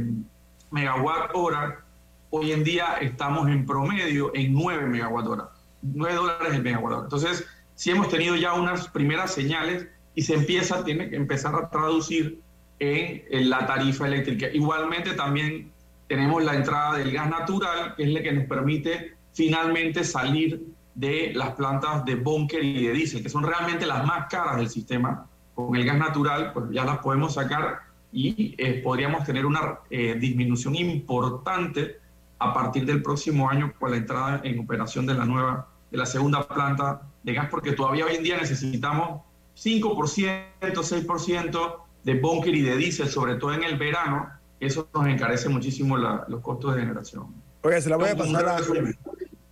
[0.71, 1.85] megawatt hora.
[2.31, 5.51] Hoy en día estamos en promedio en 9 megawatt hora.
[5.83, 7.03] 9 dólares el megawatt hora.
[7.05, 11.71] Entonces, sí hemos tenido ya unas primeras señales y se empieza, tiene que empezar a
[11.71, 12.41] traducir
[12.81, 14.49] en, en la tarifa eléctrica.
[14.53, 15.73] Igualmente también
[16.09, 20.63] tenemos la entrada del gas natural, que es la que nos permite finalmente salir
[20.95, 24.69] de las plantas de búnker y de diésel, que son realmente las más caras del
[24.69, 25.27] sistema.
[25.55, 27.81] Con el gas natural, pues ya las podemos sacar
[28.13, 31.99] y eh, podríamos tener una eh, disminución importante
[32.39, 36.07] a partir del próximo año con la entrada en operación de la nueva, de la
[36.07, 39.23] segunda planta de gas, porque todavía hoy en día necesitamos
[39.57, 44.31] 5%, 6% de búnker y de diésel, sobre todo en el verano.
[44.61, 47.27] Eso nos encarece muchísimo la, los costos de generación.
[47.63, 48.59] Oiga, se la voy a pasar a,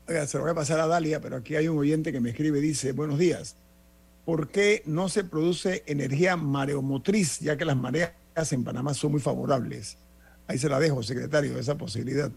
[0.09, 2.31] oiga, se la voy a pasar a Dalia, pero aquí hay un oyente que me
[2.31, 3.57] escribe, dice, buenos días.
[4.25, 8.13] ¿Por qué no se produce energía mareomotriz, ya que las mareas
[8.51, 9.99] en Panamá son muy favorables?
[10.49, 12.31] Ahí se la dejo, secretario, esa posibilidad,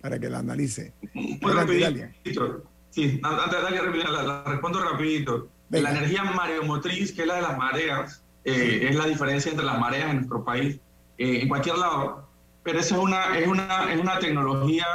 [0.00, 0.92] para que la analice.
[1.14, 2.64] Muy Adelante, rapidito.
[2.90, 5.48] Sí, antes de Dalia, la, la respondo rapidito.
[5.70, 5.90] Venga.
[5.90, 9.78] La energía mareomotriz, que es la de las mareas, eh, es la diferencia entre las
[9.78, 10.78] mareas en nuestro país,
[11.16, 12.28] eh, en cualquier lado.
[12.62, 14.86] Pero esa es una, es, una, es una tecnología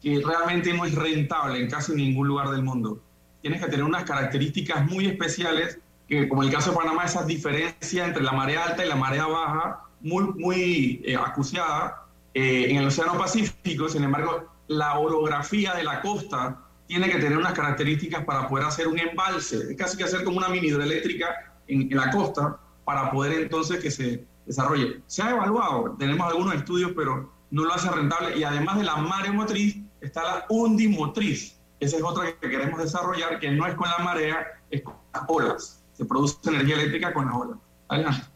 [0.00, 3.02] que realmente no es rentable en casi ningún lugar del mundo.
[3.42, 5.78] Tienes que tener unas características muy especiales,
[6.08, 9.26] que como el caso de Panamá, esa diferencia entre la marea alta y la marea
[9.26, 12.06] baja, muy, muy eh, acuciada.
[12.32, 17.36] Eh, en el Océano Pacífico, sin embargo, la orografía de la costa tiene que tener
[17.36, 21.54] unas características para poder hacer un embalse, es casi que hacer como una mini hidroeléctrica
[21.68, 25.00] en, en la costa para poder entonces que se desarrolle.
[25.06, 28.96] Se ha evaluado, tenemos algunos estudios, pero no lo hace rentable y además de la
[28.96, 31.56] mareomotriz está la undimotriz.
[31.78, 35.22] Esa es otra que queremos desarrollar, que no es con la marea, es con las
[35.28, 35.82] olas.
[35.92, 37.58] Se produce energía eléctrica con las olas.
[37.88, 38.26] Adelante.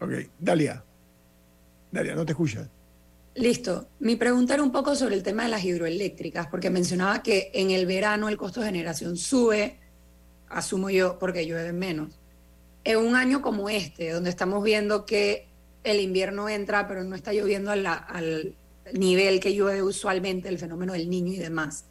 [0.00, 0.84] Ok, Dalia.
[1.92, 2.68] Dalia, no te escuchas.
[3.36, 3.88] Listo.
[4.00, 7.70] Mi pregunta era un poco sobre el tema de las hidroeléctricas, porque mencionaba que en
[7.70, 9.80] el verano el costo de generación sube,
[10.48, 12.20] asumo yo, porque llueve menos.
[12.84, 15.48] En un año como este, donde estamos viendo que
[15.84, 18.54] el invierno entra, pero no está lloviendo a la- al
[18.92, 21.86] nivel que llueve usualmente, el fenómeno del niño y demás,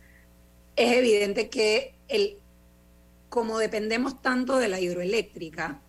[0.75, 2.37] es evidente que el,
[3.29, 5.81] como dependemos tanto de la hidroeléctrica,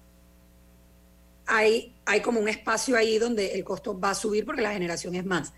[1.47, 5.15] hay, hay como un espacio ahí donde el costo va a subir porque la generación
[5.15, 5.53] es más.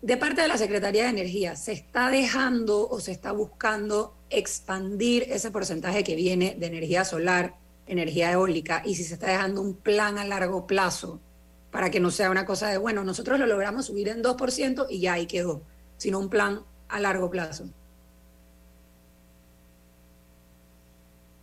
[0.00, 5.24] De parte de la Secretaría de Energía, ¿se está dejando o se está buscando expandir
[5.28, 7.54] ese porcentaje que viene de energía solar,
[7.86, 11.20] energía eólica, y si se está dejando un plan a largo plazo
[11.72, 15.00] para que no sea una cosa de, bueno, nosotros lo logramos subir en 2% y
[15.00, 15.62] ya ahí quedó,
[15.96, 17.64] sino un plan a largo plazo?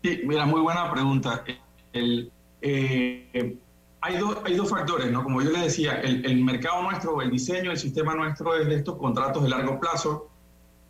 [0.04, 1.44] Sí, mira, muy buena pregunta.
[1.92, 3.58] El, eh,
[4.00, 5.24] hay, dos hay dos factores, ¿no?
[5.24, 8.76] Como yo les decía, el, el mercado nuestro, el diseño, el sistema nuestro es de
[8.76, 10.30] estos contratos de largo plazo.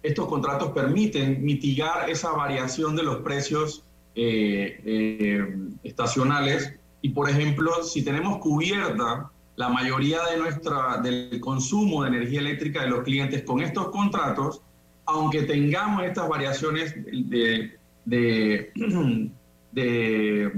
[0.03, 3.83] Estos contratos permiten mitigar esa variación de los precios
[4.15, 6.73] eh, eh, estacionales.
[7.01, 12.81] Y, por ejemplo, si tenemos cubierta la mayoría de nuestra, del consumo de energía eléctrica
[12.83, 14.61] de los clientes con estos contratos,
[15.05, 18.71] aunque tengamos estas variaciones de, de,
[19.71, 20.51] de-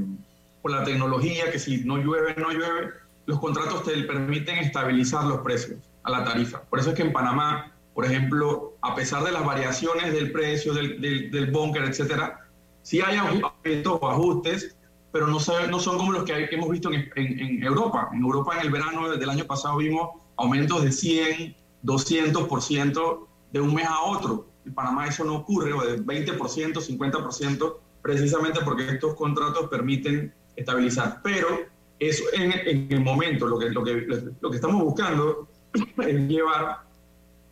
[0.62, 2.92] por la tecnología, que si no llueve, no llueve,
[3.26, 6.62] los contratos te permiten estabilizar los precios a la tarifa.
[6.64, 10.74] Por eso es que en Panamá, por ejemplo, a pesar de las variaciones del precio
[10.74, 12.48] del, del, del búnker, etcétera,
[12.84, 14.76] sí hay aumentos o ajustes,
[15.12, 15.38] pero no,
[15.70, 18.10] no son como los que, hay- que hemos visto en, en- en Europa.
[18.14, 23.74] En Europa en el verano del año pasado vimos aumentos de 100, 200% de un
[23.74, 24.48] mes a otro.
[24.66, 31.20] En Panamá eso no ocurre, o de 20%, 50%, precisamente porque estos contratos permiten estabilizar.
[31.24, 31.48] Pero
[32.00, 34.08] eso en, en el momento, lo que, lo, que,
[34.40, 35.48] lo que estamos buscando
[35.98, 36.82] es llevar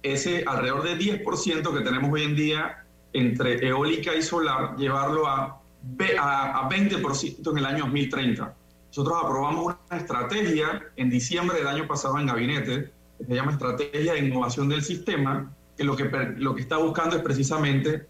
[0.02, 5.59] ese alrededor de 10% que tenemos hoy en día entre eólica y solar, llevarlo a,
[6.20, 8.56] a, a 20% en el año 2030.
[8.88, 14.14] Nosotros aprobamos una estrategia en diciembre del año pasado en gabinete, que se llama Estrategia
[14.14, 18.08] de Innovación del Sistema, que lo que, lo que está buscando es precisamente,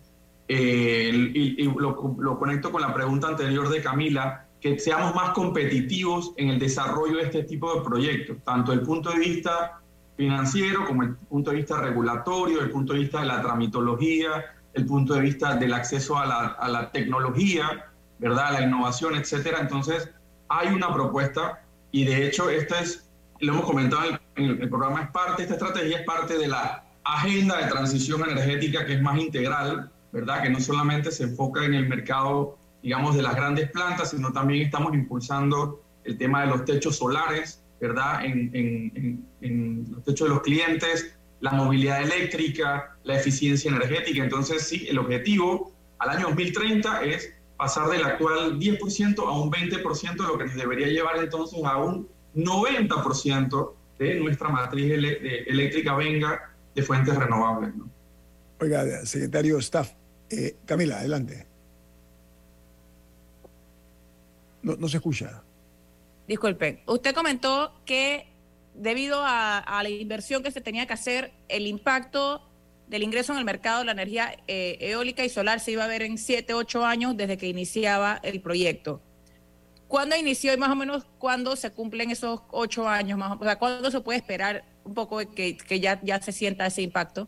[0.48, 5.32] eh, y, y lo, lo conecto con la pregunta anterior de Camila, que seamos más
[5.32, 9.82] competitivos en el desarrollo de este tipo de proyectos, tanto desde el punto de vista
[10.18, 14.86] financiero como el punto de vista regulatorio, el punto de vista de la tramitología, el
[14.86, 17.86] punto de vista del acceso a la, a la tecnología,
[18.20, 18.48] ¿verdad?
[18.48, 19.60] A la innovación, etcétera.
[19.62, 20.10] Entonces,
[20.50, 21.62] hay una propuesta
[21.92, 23.10] y de hecho, esta es,
[23.40, 24.04] lo hemos comentado
[24.36, 28.22] en el, el programa, es parte, esta estrategia es parte de la agenda de transición
[28.30, 30.44] energética que es más integral, ¿verdad?
[30.44, 34.64] Que no solamente se enfoca en el mercado, digamos, de las grandes plantas, sino también
[34.66, 38.26] estamos impulsando el tema de los techos solares, ¿verdad?
[38.26, 44.24] En, en- en- en los techos de los clientes, la movilidad eléctrica, la eficiencia energética.
[44.24, 50.16] Entonces, sí, el objetivo al año 2030 es pasar del actual 10% a un 20%,
[50.16, 56.82] lo que nos debería llevar entonces a un 90% de nuestra matriz eléctrica venga de
[56.82, 57.74] fuentes renovables.
[58.62, 59.92] Oiga, secretario Staff,
[60.30, 61.46] eh, Camila, adelante.
[64.62, 65.42] No, no se escucha.
[66.28, 68.29] Disculpen, usted comentó que
[68.80, 72.42] debido a, la inversión que se tenía que hacer, el impacto
[72.88, 75.88] del ingreso en el mercado de la energía eh, eólica y solar se iba a
[75.88, 79.02] ver en 7, 8 años desde que iniciaba el proyecto.
[79.88, 83.20] ¿Cuándo inició y más o menos cuándo se cumplen esos 8 años?
[83.20, 86.66] Más, o sea, ¿cuándo se puede esperar un poco que, que ya, ya se sienta
[86.66, 87.28] ese impacto?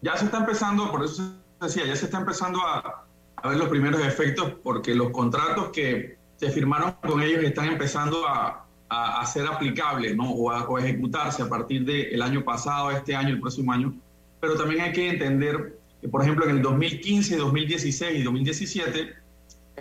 [0.00, 3.04] Ya se está empezando, por eso decía, ya se está empezando a,
[3.36, 8.26] a ver los primeros efectos porque los contratos que se firmaron con ellos están empezando
[8.26, 10.30] a, a, ser aplicables ¿no?
[10.30, 13.94] o, a, ejecutarse a partir del año pasado, este año, el próximo año.
[14.40, 19.14] Pero también hay que entender que, por ejemplo, en el 2015, 2016 y 2017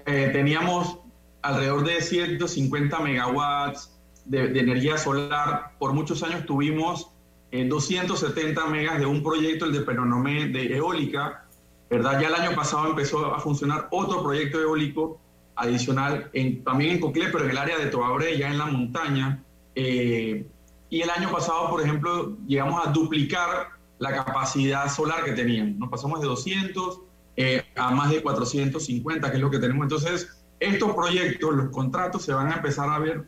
[0.06, 1.00] eh, teníamos
[1.42, 5.74] alrededor de 150 megawatts de, energía solar.
[5.78, 7.12] Por muchos años tuvimos
[7.52, 11.48] 270 eh, megas de un proyecto, el de Penonomé, de eólica.
[11.90, 12.22] ¿verdad?
[12.22, 15.20] Ya el año pasado empezó a funcionar otro proyecto eólico
[15.56, 19.44] adicional en, también en Coclé, pero en el área de Toabre, ya en la montaña.
[19.76, 20.46] Eh,
[20.90, 25.78] y el año pasado, por ejemplo, llegamos a duplicar la capacidad solar que teníamos.
[25.78, 27.02] Nos pasamos de 200
[27.38, 29.84] eh, a más de 450, que es lo que tenemos.
[29.84, 33.28] Entonces, estos proyectos, los contratos, se van a empezar a ver,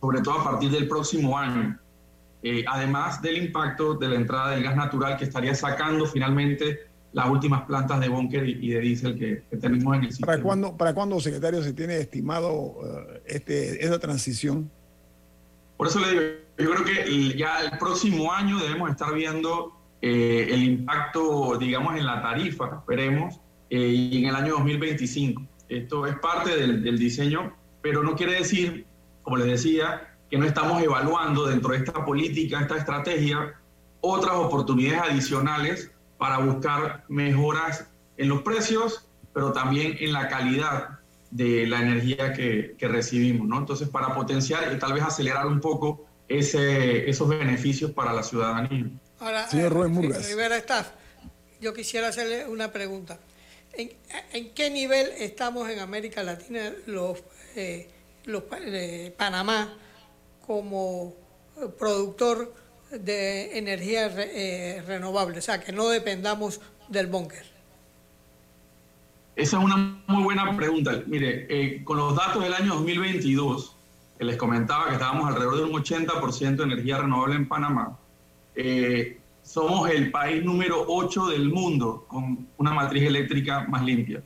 [0.00, 1.78] sobre todo a partir del próximo año.
[2.42, 7.30] Eh, además del impacto de la entrada del gas natural que estaría sacando finalmente las
[7.30, 10.32] últimas plantas de búnker y de diésel que, tenemos en el sistema.
[10.32, 14.68] ¿Para cuándo, ¿Para cuándo, secretario, se tiene estimado eh, este, esa transición?
[15.76, 16.22] Por eso le digo,
[16.58, 22.04] yo creo que ya el próximo año debemos estar viendo eh, el impacto, digamos, en
[22.04, 23.40] la tarifa, esperemos,
[23.70, 25.40] eh, y en el año 2025.
[25.68, 28.86] Esto es parte del, del diseño, pero no quiere decir,
[29.22, 33.54] como les decía, que no estamos evaluando dentro de esta política, esta estrategia,
[34.00, 37.86] otras oportunidades adicionales para buscar mejoras
[38.16, 41.00] en los precios, pero también en la calidad
[41.30, 43.58] de la energía que, que recibimos, ¿no?
[43.58, 48.86] Entonces, para potenciar y tal vez acelerar un poco ese, esos beneficios para la ciudadanía.
[49.18, 50.28] Ahora, Señor Rubén eh, Murgas.
[50.28, 50.90] Rivera Staff,
[51.60, 53.18] yo quisiera hacerle una pregunta.
[53.72, 53.90] ¿En,
[54.32, 57.22] ¿En, qué nivel estamos en América Latina los,
[57.56, 57.88] eh,
[58.24, 59.76] los eh, Panamá
[60.46, 61.14] como
[61.78, 62.54] productor
[62.98, 67.44] de energía eh, renovable, o sea, que no dependamos del búnker?
[69.36, 71.02] Esa es una muy buena pregunta.
[71.06, 73.74] Mire, eh, con los datos del año 2022,
[74.18, 77.98] que les comentaba que estábamos alrededor de un 80% de energía renovable en Panamá,
[78.54, 84.22] eh, somos el país número 8 del mundo con una matriz eléctrica más limpia.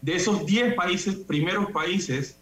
[0.00, 2.38] De esos 10 países, primeros países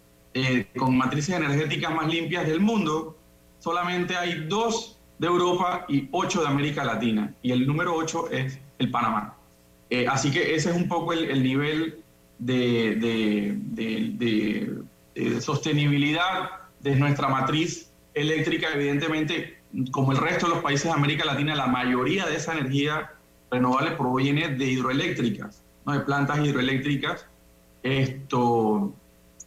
[0.76, 3.16] con matrices energéticas más limpias del mundo,
[3.60, 7.34] solamente hay dos de Europa y 8 de América Latina.
[7.42, 9.36] Y el número 8 es el Panamá.
[9.90, 12.02] Eh, así que ese es un poco el, nivel
[12.38, 12.96] de,
[15.14, 16.50] de, sostenibilidad
[16.80, 18.68] de nuestra matriz eléctrica.
[18.74, 19.58] Evidentemente,
[19.90, 23.12] como el resto de los países de América Latina, la mayoría de esa energía
[23.50, 25.92] renovable proviene de hidroeléctricas, ¿no?
[25.92, 27.26] de plantas hidroeléctricas.
[27.82, 28.94] Esto,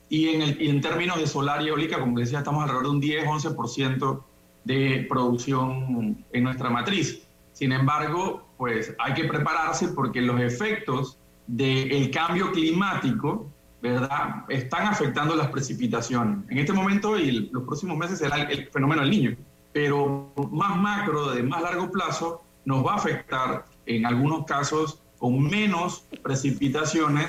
[0.10, 2.92] y en, el, y en términos de solar y eólica, como decía, estamos alrededor de
[2.92, 4.24] un 10-11%
[4.68, 7.24] de producción en nuestra matriz.
[7.54, 13.50] Sin embargo, pues hay que prepararse porque los efectos del cambio climático,
[13.82, 16.40] ¿verdad?, están afectando las precipitaciones.
[16.50, 19.38] En este momento y los próximos meses será el, fenómeno del niño,
[19.72, 25.44] pero más macro, de más largo plazo, nos va a afectar en algunos casos con
[25.44, 27.28] menos precipitaciones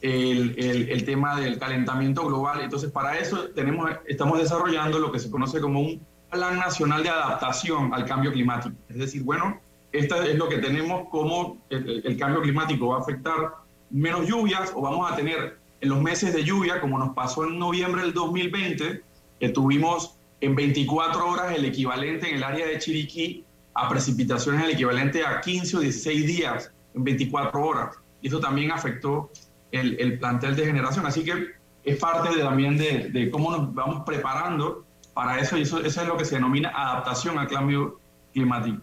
[0.00, 2.60] el, el, el, tema del calentamiento global.
[2.60, 7.10] Entonces, para eso tenemos, estamos desarrollando lo que se conoce como un Plan Nacional de
[7.10, 8.74] Adaptación al Cambio Climático.
[8.88, 9.60] Es decir, bueno,
[9.92, 13.56] esto es lo que tenemos, como el, cambio climático va a afectar
[13.90, 17.58] menos lluvias o vamos a tener en los meses de lluvia, como nos pasó en
[17.58, 19.02] noviembre del 2020,
[19.38, 24.70] que tuvimos en 24 horas el equivalente en el área de Chiriquí a precipitaciones el
[24.70, 27.96] equivalente a 15 o 16 días en 24 horas.
[28.22, 29.30] Y eso también afectó
[29.70, 31.04] el, el plantel de generación.
[31.04, 31.48] Así que
[31.84, 35.96] es parte de, también de, de cómo nos vamos preparando para eso, y eso, es
[36.06, 37.98] lo que se denomina adaptación al cambio
[38.32, 38.82] climático.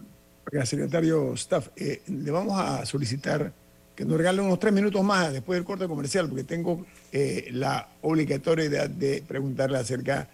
[0.52, 3.52] Oiga, secretario Staff, eh, le vamos a solicitar
[3.94, 7.88] que nos regale unos tres minutos más después del corte comercial, porque tengo eh, la
[8.02, 10.28] obligatoriedad de preguntarle acerca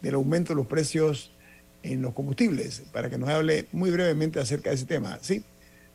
[0.00, 1.30] del aumento de los precios
[1.82, 5.18] en los combustibles, para que nos hable muy brevemente acerca de ese tema.
[5.20, 5.44] ¿sí?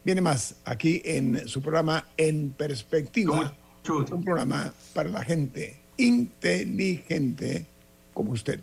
[0.03, 3.53] Viene más aquí en su programa En Perspectiva.
[3.89, 7.65] Un programa para la gente inteligente
[8.13, 8.59] como usted.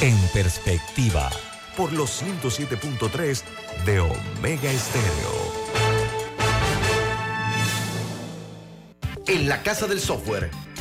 [0.00, 1.28] En Perspectiva.
[1.76, 3.42] Por los 107.3
[3.84, 5.58] de Omega Estéreo.
[9.26, 10.50] En la Casa del Software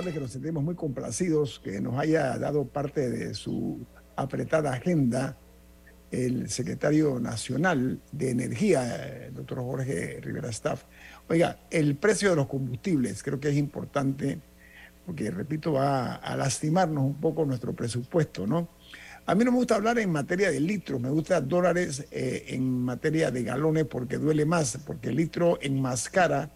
[0.00, 0.14] Estéreo.
[0.14, 3.86] que nos sentimos muy complacidos que nos haya dado parte de su
[4.16, 5.36] apretada agenda
[6.10, 10.84] el secretario nacional de Energía, el doctor Jorge Rivera Staff.
[11.28, 14.40] Oiga, el precio de los combustibles creo que es importante
[15.06, 18.68] porque, repito, va a lastimarnos un poco nuestro presupuesto, ¿no?
[19.26, 22.82] A mí no me gusta hablar en materia de litros, me gusta dólares eh, en
[22.84, 26.50] materia de galones porque duele más, porque el litro enmascara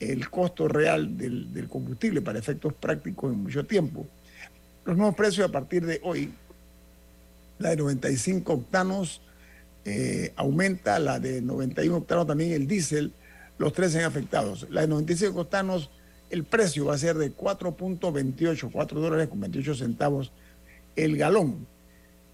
[0.00, 4.06] el costo real del, combustible para efectos prácticos en mucho tiempo.
[4.84, 6.32] Los nuevos precios a partir de hoy,
[7.58, 9.20] la de 95 octanos
[9.84, 13.12] eh, aumenta, la de 91 octanos también el diésel,
[13.58, 14.66] los tres han afectados.
[14.70, 15.90] La de 95 octanos,
[16.30, 20.32] el precio va a ser de 4.28, 4 dólares con 28 centavos
[20.96, 21.66] el galón.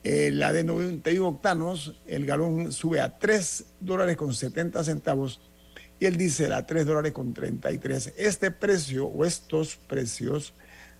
[0.04, 5.40] Eh, la de 91 octanos, el galón sube a 3 dólares con 70 centavos
[5.98, 8.14] y el diésel a 3 dólares con 33.
[8.16, 10.52] Este precio o estos precios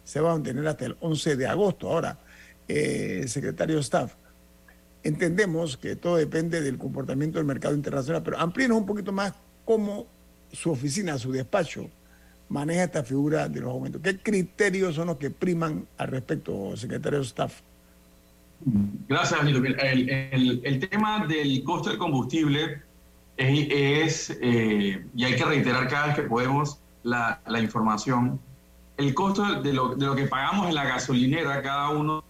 [0.05, 1.89] se van a mantener hasta el 11 de agosto.
[1.91, 2.19] Ahora,
[2.69, 4.15] eh, secretario staff,
[5.03, 9.35] entendemos que todo depende del comportamiento del mercado internacional, pero amplíenos un poquito más
[9.65, 10.07] cómo
[10.53, 11.91] su oficina, su despacho,
[12.49, 14.01] maneja esta figura de los aumentos.
[14.01, 17.61] ¿Qué criterios son los que priman al respecto, secretario staff?
[19.09, 22.86] Gracias, El, el, el tema del costo del combustible
[23.37, 28.41] es, eh, y hay que reiterar cada vez que podemos la, la información,
[28.97, 32.25] el costo de lo, de lo, que pagamos en la gasolinera cada uno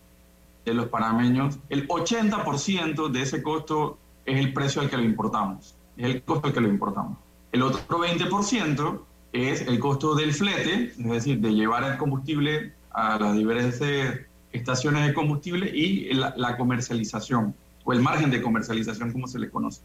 [0.64, 5.76] de los panameños, el 80% de ese costo es el precio al que lo importamos,
[5.96, 7.18] es el costo al que lo importamos.
[7.52, 9.00] El otro 20%
[9.32, 15.06] es el costo del flete, es decir, de llevar el combustible a las diferentes estaciones
[15.06, 17.54] de combustible y la, la comercialización,
[17.84, 19.82] o el margen de comercialización, como se le conoce.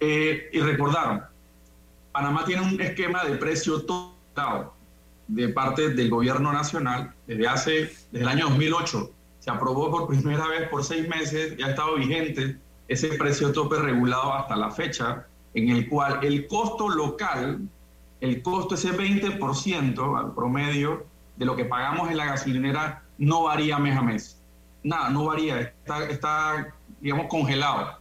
[0.00, 1.30] Eh, y recordar,
[2.12, 4.70] Panamá tiene un esquema de precio total
[5.28, 7.72] de parte del gobierno nacional desde hace,
[8.10, 9.10] desde el año 2008.
[9.40, 13.76] Se aprobó por primera vez por seis meses y ha estado vigente ese precio tope
[13.76, 17.60] regulado hasta la fecha, en el cual el costo local,
[18.20, 21.04] el costo, ese 20% al promedio
[21.36, 24.42] de lo que pagamos en la gasolinera, no varía mes a mes.
[24.82, 27.97] Nada, no varía, está, está digamos, congelado.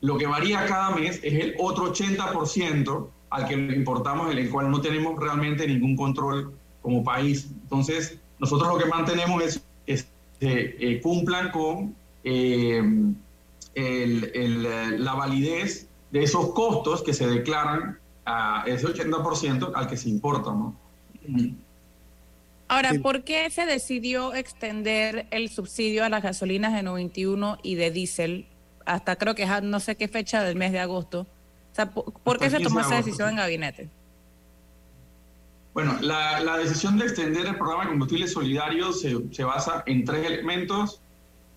[0.00, 4.70] Lo que varía cada mes es el otro 80% al que importamos, en el cual
[4.70, 7.48] no tenemos realmente ningún control como país.
[7.62, 9.42] Entonces, nosotros lo que mantenemos
[9.86, 11.94] es que eh, cumplan con
[12.24, 12.82] eh,
[13.74, 20.50] la validez de esos costos que se declaran a ese 80% al que se importa.
[20.50, 20.74] ¿no?
[22.68, 27.90] Ahora, ¿por qué se decidió extender el subsidio a las gasolinas de 91 y de
[27.90, 28.46] diésel
[28.86, 31.20] hasta creo que es no sé qué fecha del mes de agosto.
[31.20, 33.88] O sea, ¿por, qué se tomó esa decisión en gabinete?
[35.72, 41.00] Bueno, la, decisión de extender el programa de combustible solidario se, basa en tres elementos,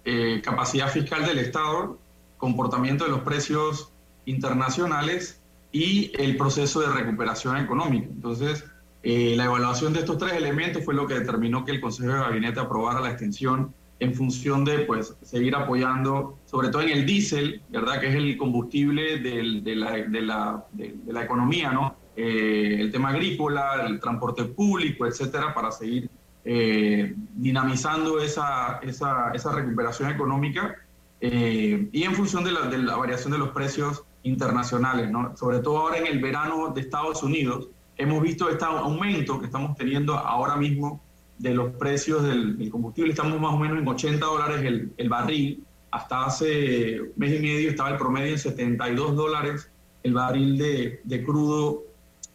[0.06, 1.98] eh, capacidad fiscal del Estado,
[2.38, 3.92] comportamiento de los precios
[4.26, 8.08] internacionales y el proceso de recuperación económica.
[8.08, 8.64] Entonces,
[9.02, 12.20] eh, la evaluación de estos tres elementos fue lo que determinó que el Consejo de
[12.20, 17.62] Gabinete aprobara la extensión en función de pues, seguir apoyando, sobre todo en el diésel,
[17.70, 18.00] ¿verdad?
[18.00, 21.96] que es el combustible del, de, la, de, la, de, la, economía, ¿no?
[22.16, 26.10] Eh, el tema agrícola, el transporte público, etcétera, para seguir
[26.46, 30.76] eh, dinamizando esa, esa, esa, recuperación económica
[31.22, 35.36] eh, y en función de la, de la, variación de los precios internacionales, ¿no?
[35.38, 39.76] Sobre todo ahora en el verano de Estados Unidos, hemos visto este aumento que estamos
[39.78, 41.02] teniendo ahora mismo
[41.44, 43.12] de los precios del, combustible.
[43.12, 45.62] Estamos más o menos en 80 dólares el, el, barril.
[45.92, 49.70] Hasta hace mes y medio estaba el promedio en 72 dólares
[50.04, 51.84] el barril de, de crudo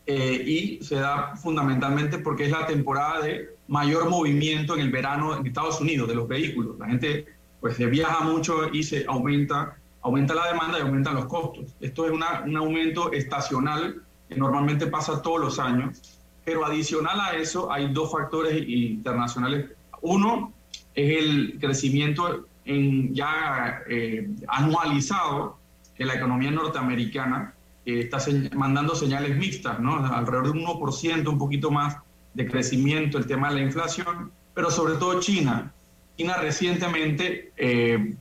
[0.06, 5.36] eh, y se da fundamentalmente porque es la temporada de mayor movimiento en el verano
[5.36, 6.78] en Estados Unidos de los vehículos.
[6.78, 7.26] La gente
[7.60, 11.74] pues se viaja mucho y se aumenta, aumenta la demanda y aumentan los costos.
[11.80, 16.17] Esto es una, un aumento estacional que normalmente pasa todos los años,
[16.48, 19.66] pero adicional a eso hay dos factores internacionales.
[20.00, 20.54] Uno
[20.94, 25.58] es el crecimiento en ya eh, anualizado
[25.98, 27.52] de la economía norteamericana,
[27.84, 28.16] que está
[28.54, 29.98] mandando señales mixtas, ¿no?
[30.06, 31.98] alrededor de un 1%, un poquito más
[32.32, 35.70] de crecimiento, el tema de la inflación, pero sobre todo China.
[36.16, 38.14] China recientemente eh,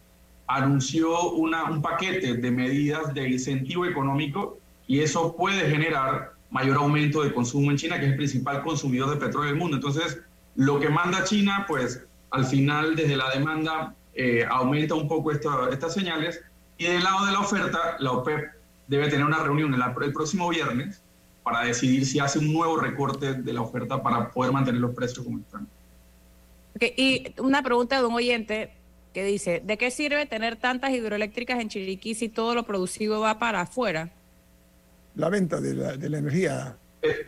[0.47, 7.23] anunció una, un paquete de medidas de incentivo económico y eso puede generar mayor aumento
[7.23, 9.77] de consumo en China, que es el principal consumidor de petróleo del mundo.
[9.77, 10.19] Entonces,
[10.55, 15.93] lo que manda China, pues al final desde la demanda eh, aumenta un poco estas
[15.93, 16.41] señales
[16.77, 18.51] y del lado de la oferta, la OPEP
[18.87, 21.01] debe tener una reunión el, el próximo viernes
[21.43, 25.23] para decidir si hace un nuevo recorte de la oferta para poder mantener los precios
[25.25, 25.67] como están.
[26.75, 28.71] Okay, y una pregunta de un oyente
[29.13, 33.39] que dice, ¿de qué sirve tener tantas hidroeléctricas en Chiriquí si todo lo producido va
[33.39, 34.11] para afuera?
[35.17, 36.77] La venta de la, de la energía.
[37.01, 37.27] Eh,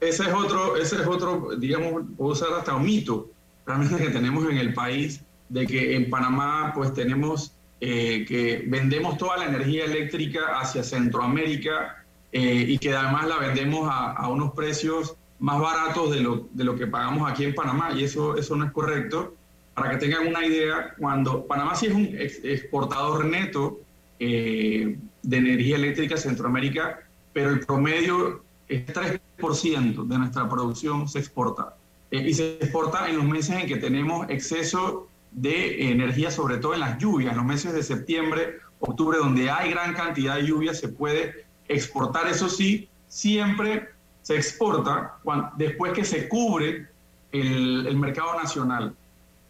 [0.00, 3.30] ese es otro, ese es otro, digamos, puedo usar hasta un mito
[3.66, 9.18] realmente que tenemos en el país, de que en Panamá pues tenemos eh, que vendemos
[9.18, 15.16] toda la energía eléctrica hacia Centroamérica eh, y que además la vendemos a, unos precios
[15.38, 18.64] más baratos de lo, de lo que pagamos aquí en Panamá y eso, eso no
[18.64, 19.34] es correcto.
[19.74, 23.80] Para que tengan una idea, cuando Panamá sí es un exportador neto
[24.18, 27.05] de energía eléctrica a Centroamérica,
[27.36, 31.76] pero el promedio es 3% de nuestra producción se exporta.
[32.10, 36.72] Eh, y se exporta en los meses en que tenemos exceso de energía, sobre todo
[36.72, 40.72] en las lluvias, en los meses de septiembre, octubre, donde hay gran cantidad de lluvia,
[40.72, 42.26] se puede exportar.
[42.26, 43.86] Eso sí, siempre
[44.22, 45.18] se exporta
[45.58, 46.88] después que se cubre
[47.32, 48.96] el, el, mercado nacional.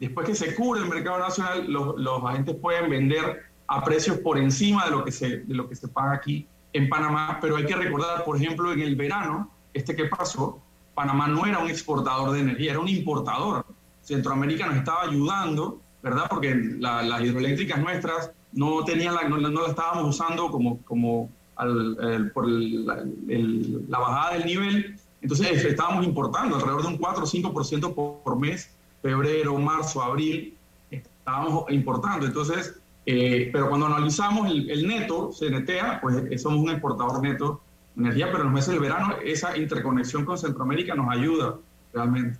[0.00, 4.38] Después que se cubre el mercado nacional, los, los agentes pueden vender a precios por
[4.38, 7.64] encima de lo que se, de lo que se paga aquí en Panamá, pero hay
[7.64, 10.60] que recordar, por ejemplo, en el verano, este que pasó,
[10.94, 13.64] Panamá no era un exportador de energía, era un importador.
[14.02, 16.26] Centroamérica nos estaba ayudando, ¿verdad?
[16.28, 22.46] Porque las hidroeléctricas nuestras no tenían la, no, la estábamos usando como, como al, por
[22.46, 25.00] la bajada del nivel.
[25.22, 28.70] Entonces estábamos importando alrededor de un 4 o 5% por, por mes,
[29.02, 30.54] febrero, marzo, abril,
[30.90, 32.26] estábamos importando.
[32.26, 32.78] Entonces,
[33.08, 37.62] eh, pero cuando analizamos el, neto, netea, pues eh, somos un exportador neto
[37.94, 41.54] de energía, pero en los meses del verano esa interconexión con Centroamérica nos ayuda
[41.94, 42.36] realmente.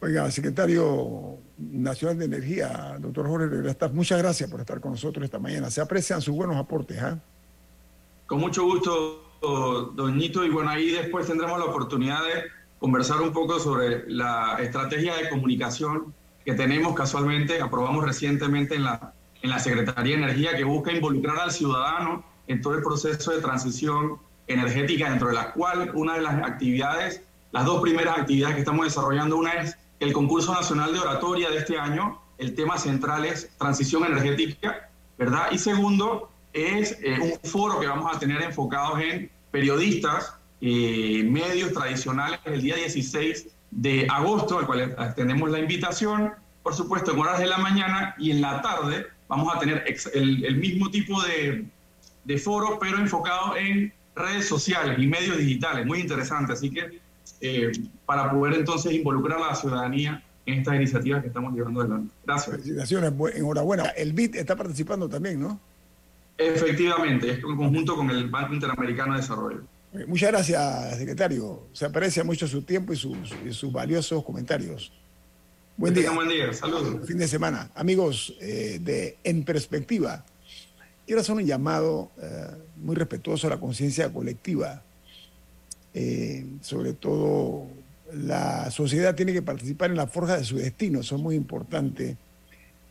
[0.00, 5.70] Oiga, secretario nacional de Energía, doctor Jorge muchas gracias por estar con nosotros esta mañana.
[5.70, 7.02] Se aprecian sus buenos aportes.
[7.02, 7.18] ¿ah?
[8.26, 12.44] Con mucho gusto, doñito, y bueno, ahí después tendremos la oportunidad de
[12.78, 16.14] conversar un poco sobre la estrategia de comunicación
[16.44, 19.14] que tenemos casualmente, aprobamos recientemente en la
[19.44, 23.42] en la Secretaría de Energía que busca involucrar al ciudadano en todo el proceso de
[23.42, 27.22] transición energética, dentro de la cual una de las actividades,
[27.52, 31.58] las dos primeras actividades que estamos desarrollando, una es el concurso nacional de oratoria de
[31.58, 34.88] este año, el tema central es transición energética,
[35.18, 35.48] ¿verdad?
[35.52, 41.70] Y segundo es eh, un foro que vamos a tener enfocados en periodistas, eh, medios
[41.74, 46.32] tradicionales, el día 16 de agosto, al cual tenemos la invitación,
[46.62, 50.56] por supuesto, en horas de la mañana y en la tarde vamos a tener el,
[50.56, 55.86] mismo tipo de, foro, pero enfocado en redes sociales y medios digitales.
[55.86, 56.52] Muy interesante.
[56.52, 57.00] Así que
[57.40, 57.72] eh,
[58.06, 62.14] para poder entonces involucrar a la ciudadanía en estas iniciativas que estamos llevando adelante.
[62.24, 62.56] Gracias.
[62.56, 63.84] Felicitaciones, enhorabuena.
[63.96, 65.60] El BID está participando también, ¿no?
[66.36, 69.62] Efectivamente, es en conjunto con el Banco Interamericano de Desarrollo.
[70.08, 71.68] Muchas gracias, secretario.
[71.72, 73.16] Se aprecia mucho su tiempo y sus,
[73.46, 74.92] y sus valiosos comentarios.
[75.76, 76.12] Buen día.
[76.12, 77.04] Buen día, saludos.
[77.04, 77.68] Fin de semana.
[77.74, 80.24] Amigos eh, de En Perspectiva,
[81.04, 82.46] quiero hacer un llamado eh,
[82.76, 84.84] muy respetuoso a la conciencia colectiva.
[85.92, 87.66] Eh, sobre todo,
[88.12, 92.16] la sociedad tiene que participar en la forja de su destino, eso es muy importante.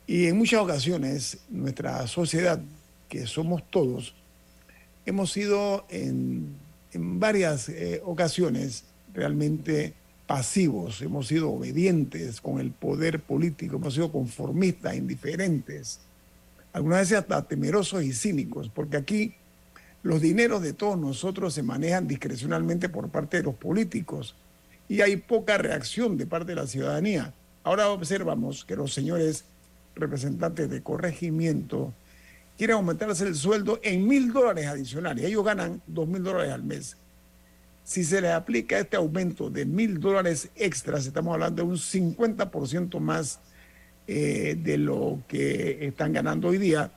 [0.06, 2.60] Y en muchas ocasiones, nuestra sociedad,
[3.08, 4.14] que somos todos,
[5.06, 6.58] hemos sido en,
[6.92, 7.72] en varias
[8.04, 9.94] ocasiones realmente
[10.28, 16.00] pasivos, hemos sido obedientes con el poder político, hemos sido conformistas, indiferentes,
[16.72, 19.36] algunas veces hasta temerosos y cínicos, porque aquí
[20.04, 24.36] Los dineros de todos nosotros se manejan discrecionalmente por parte de los políticos
[24.90, 27.34] y hay poca reacción de parte de la ciudadanía.
[27.64, 29.46] Ahora observamos que los señores
[29.96, 31.94] representantes de corregimiento
[32.58, 35.24] quieren aumentarse el sueldo en mil dólares adicionales.
[35.24, 36.98] Ellos ganan dos mil dólares al mes.
[37.84, 43.00] Si se les aplica este aumento de mil dólares extras, estamos hablando de un 50%
[43.00, 43.40] más
[44.08, 46.92] eh, de lo que están ganando hoy día,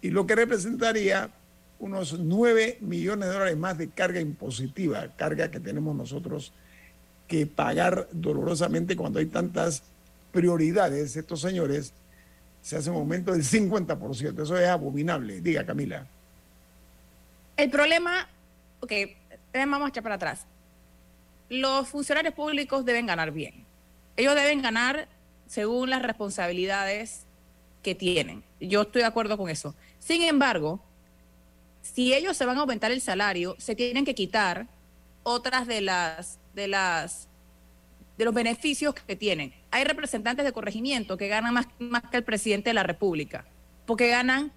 [0.00, 1.30] y lo que representaría
[1.78, 6.52] unos 9 millones de dólares más de carga impositiva, carga que tenemos nosotros
[7.28, 9.82] que pagar dolorosamente cuando hay tantas
[10.32, 11.16] prioridades.
[11.16, 11.92] Estos señores
[12.62, 14.42] se hace un aumento del 50%.
[14.42, 15.40] Eso es abominable.
[15.40, 16.06] Diga, Camila.
[17.56, 18.28] El problema,
[18.80, 18.92] ok,
[19.52, 20.46] vamos a echar para atrás.
[21.48, 23.66] Los funcionarios públicos deben ganar bien.
[24.16, 25.08] Ellos deben ganar
[25.46, 27.26] según las responsabilidades
[27.82, 28.44] que tienen.
[28.60, 29.74] Yo estoy de acuerdo con eso.
[29.98, 30.80] Sin embargo,
[31.82, 34.68] si ellos se van a aumentar el salario, se tienen que quitar
[35.22, 37.28] otras de las de las
[38.16, 39.54] de los beneficios que tienen.
[39.70, 43.46] Hay representantes de corregimiento que ganan más, más que el presidente de la República,
[43.86, 44.52] porque ganan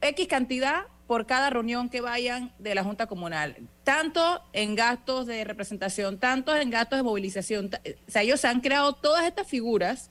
[0.00, 5.44] X cantidad por cada reunión que vayan de la Junta Comunal, tanto en gastos de
[5.44, 7.66] representación, tanto en gastos de movilización.
[7.66, 10.10] O sea, ellos han creado todas estas figuras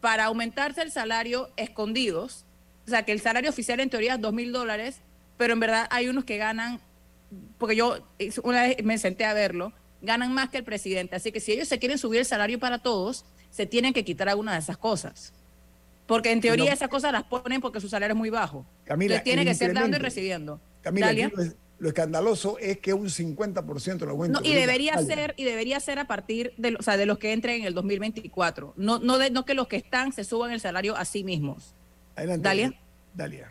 [0.00, 2.46] para aumentarse el salario escondidos.
[2.86, 5.02] O sea, que el salario oficial en teoría es dos mil dólares,
[5.36, 6.80] pero en verdad hay unos que ganan,
[7.58, 7.98] porque yo
[8.44, 11.16] una vez me senté a verlo, ganan más que el presidente.
[11.16, 14.30] Así que si ellos se quieren subir el salario para todos, se tienen que quitar
[14.30, 15.34] alguna de esas cosas.
[16.08, 18.66] Porque en teoría esas cosas las ponen porque su salario es muy bajo.
[18.84, 20.58] Camila, tiene que ser dando y recibiendo.
[20.80, 21.12] Camila,
[21.78, 24.40] lo, escandaloso es que un 50% lo aumento.
[24.40, 27.34] No, y debería ser y debería ser a partir de, o sea, de los que
[27.34, 28.72] entren en el 2024.
[28.78, 31.74] No, no, de, no que los que están se suban el salario a sí mismos.
[32.16, 32.42] Adelante.
[32.42, 32.80] Dalia.
[33.14, 33.50] Dalia.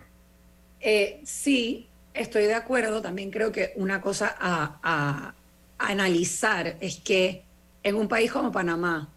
[0.81, 3.03] Eh, sí, estoy de acuerdo.
[3.03, 5.35] También creo que una cosa a
[5.77, 7.43] analizar es que
[7.83, 9.13] en un país como Panamá,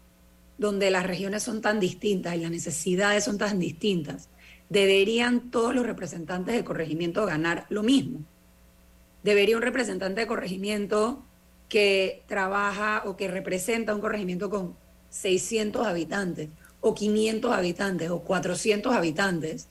[0.61, 4.29] donde las regiones son tan distintas y las necesidades son tan distintas,
[4.69, 8.19] deberían todos los representantes de corregimiento ganar lo mismo.
[9.23, 11.25] Debería un representante de corregimiento
[11.67, 14.75] que trabaja o que representa un corregimiento con
[15.09, 16.49] 600 habitantes
[16.79, 19.67] o 500 habitantes o 400 habitantes,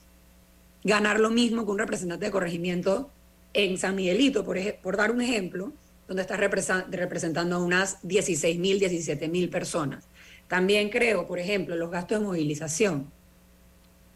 [0.83, 3.09] ganar lo mismo que un representante de corregimiento
[3.53, 5.71] en San Miguelito, por, por dar un ejemplo,
[6.09, 10.03] donde estás representando a unas 16 mil, 17 mil personas.
[10.51, 13.09] También creo, por ejemplo, los gastos de movilización.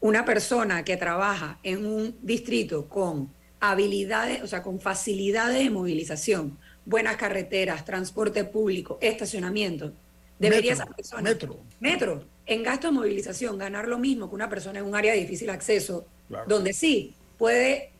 [0.02, 3.32] Una persona que trabaja en un distrito con
[3.62, 9.94] habilidades, o sea, con facilidades de movilización, buenas carreteras, transporte público, estacionamiento,
[10.38, 11.22] debería esa persona.
[11.22, 11.58] Metro.
[11.80, 12.26] Metro.
[12.46, 15.50] En gasto de movilización, ganar lo mismo que una persona en un área de difícil
[15.50, 16.06] acceso,
[16.48, 17.94] donde sí puede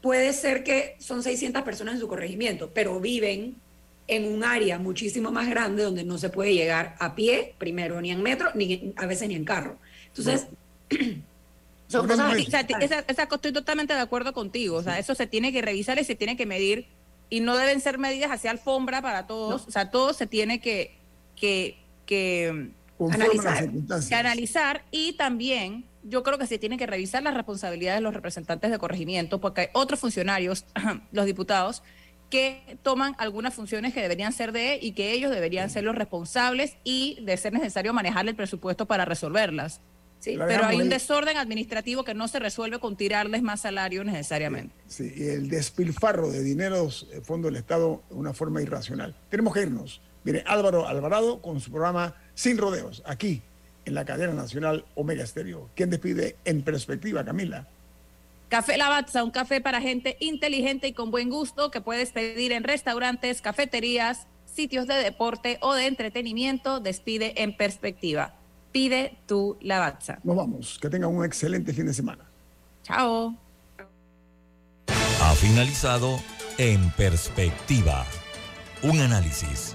[0.00, 3.56] puede ser que son 600 personas en su corregimiento, pero viven
[4.06, 8.10] en un área muchísimo más grande donde no se puede llegar a pie, primero, ni
[8.10, 9.78] en metro, ni a veces ni en carro.
[10.08, 10.46] Entonces,
[11.88, 14.76] son cosas estoy totalmente de acuerdo contigo.
[14.76, 16.86] O sea, eso se tiene que revisar y se tiene que medir.
[17.30, 19.66] Y no deben ser medidas hacia alfombra para todos.
[19.66, 20.96] O sea, todo se tiene que,
[21.34, 22.70] que, que
[23.10, 23.70] analizar.
[24.08, 28.14] Que analizar y también yo creo que se tiene que revisar las responsabilidades de los
[28.14, 30.66] representantes de corregimiento, porque hay otros funcionarios,
[31.12, 31.82] los diputados,
[32.30, 36.76] que toman algunas funciones que deberían ser de y que ellos deberían ser los responsables
[36.84, 39.80] y de ser necesario manejar el presupuesto para resolverlas.
[40.18, 44.74] Sí, pero hay un desorden administrativo que no se resuelve con tirarles más salario necesariamente.
[44.86, 49.14] Sí, y el despilfarro de dineros, fondo del Estado, de una forma irracional.
[49.28, 50.00] Tenemos que irnos.
[50.24, 53.42] Mire, Álvaro Alvarado con su programa Sin Rodeos, aquí
[53.84, 55.68] en la cadena nacional Omega Estéreo.
[55.74, 57.68] ¿Quién despide en perspectiva, Camila?
[58.54, 62.62] Café Lavazza, un café para gente inteligente y con buen gusto que puedes pedir en
[62.62, 66.78] restaurantes, cafeterías, sitios de deporte o de entretenimiento.
[66.78, 68.36] Despide en perspectiva.
[68.70, 70.20] Pide tu Lavazza.
[70.22, 70.78] Nos vamos.
[70.80, 72.30] Que tengan un excelente fin de semana.
[72.84, 73.36] Chao.
[74.86, 76.20] Ha finalizado
[76.56, 78.06] En Perspectiva.
[78.84, 79.74] Un análisis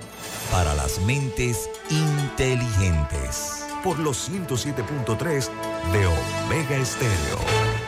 [0.54, 5.50] para las mentes inteligentes por los 107.3
[5.92, 7.79] de Omega Estéreo.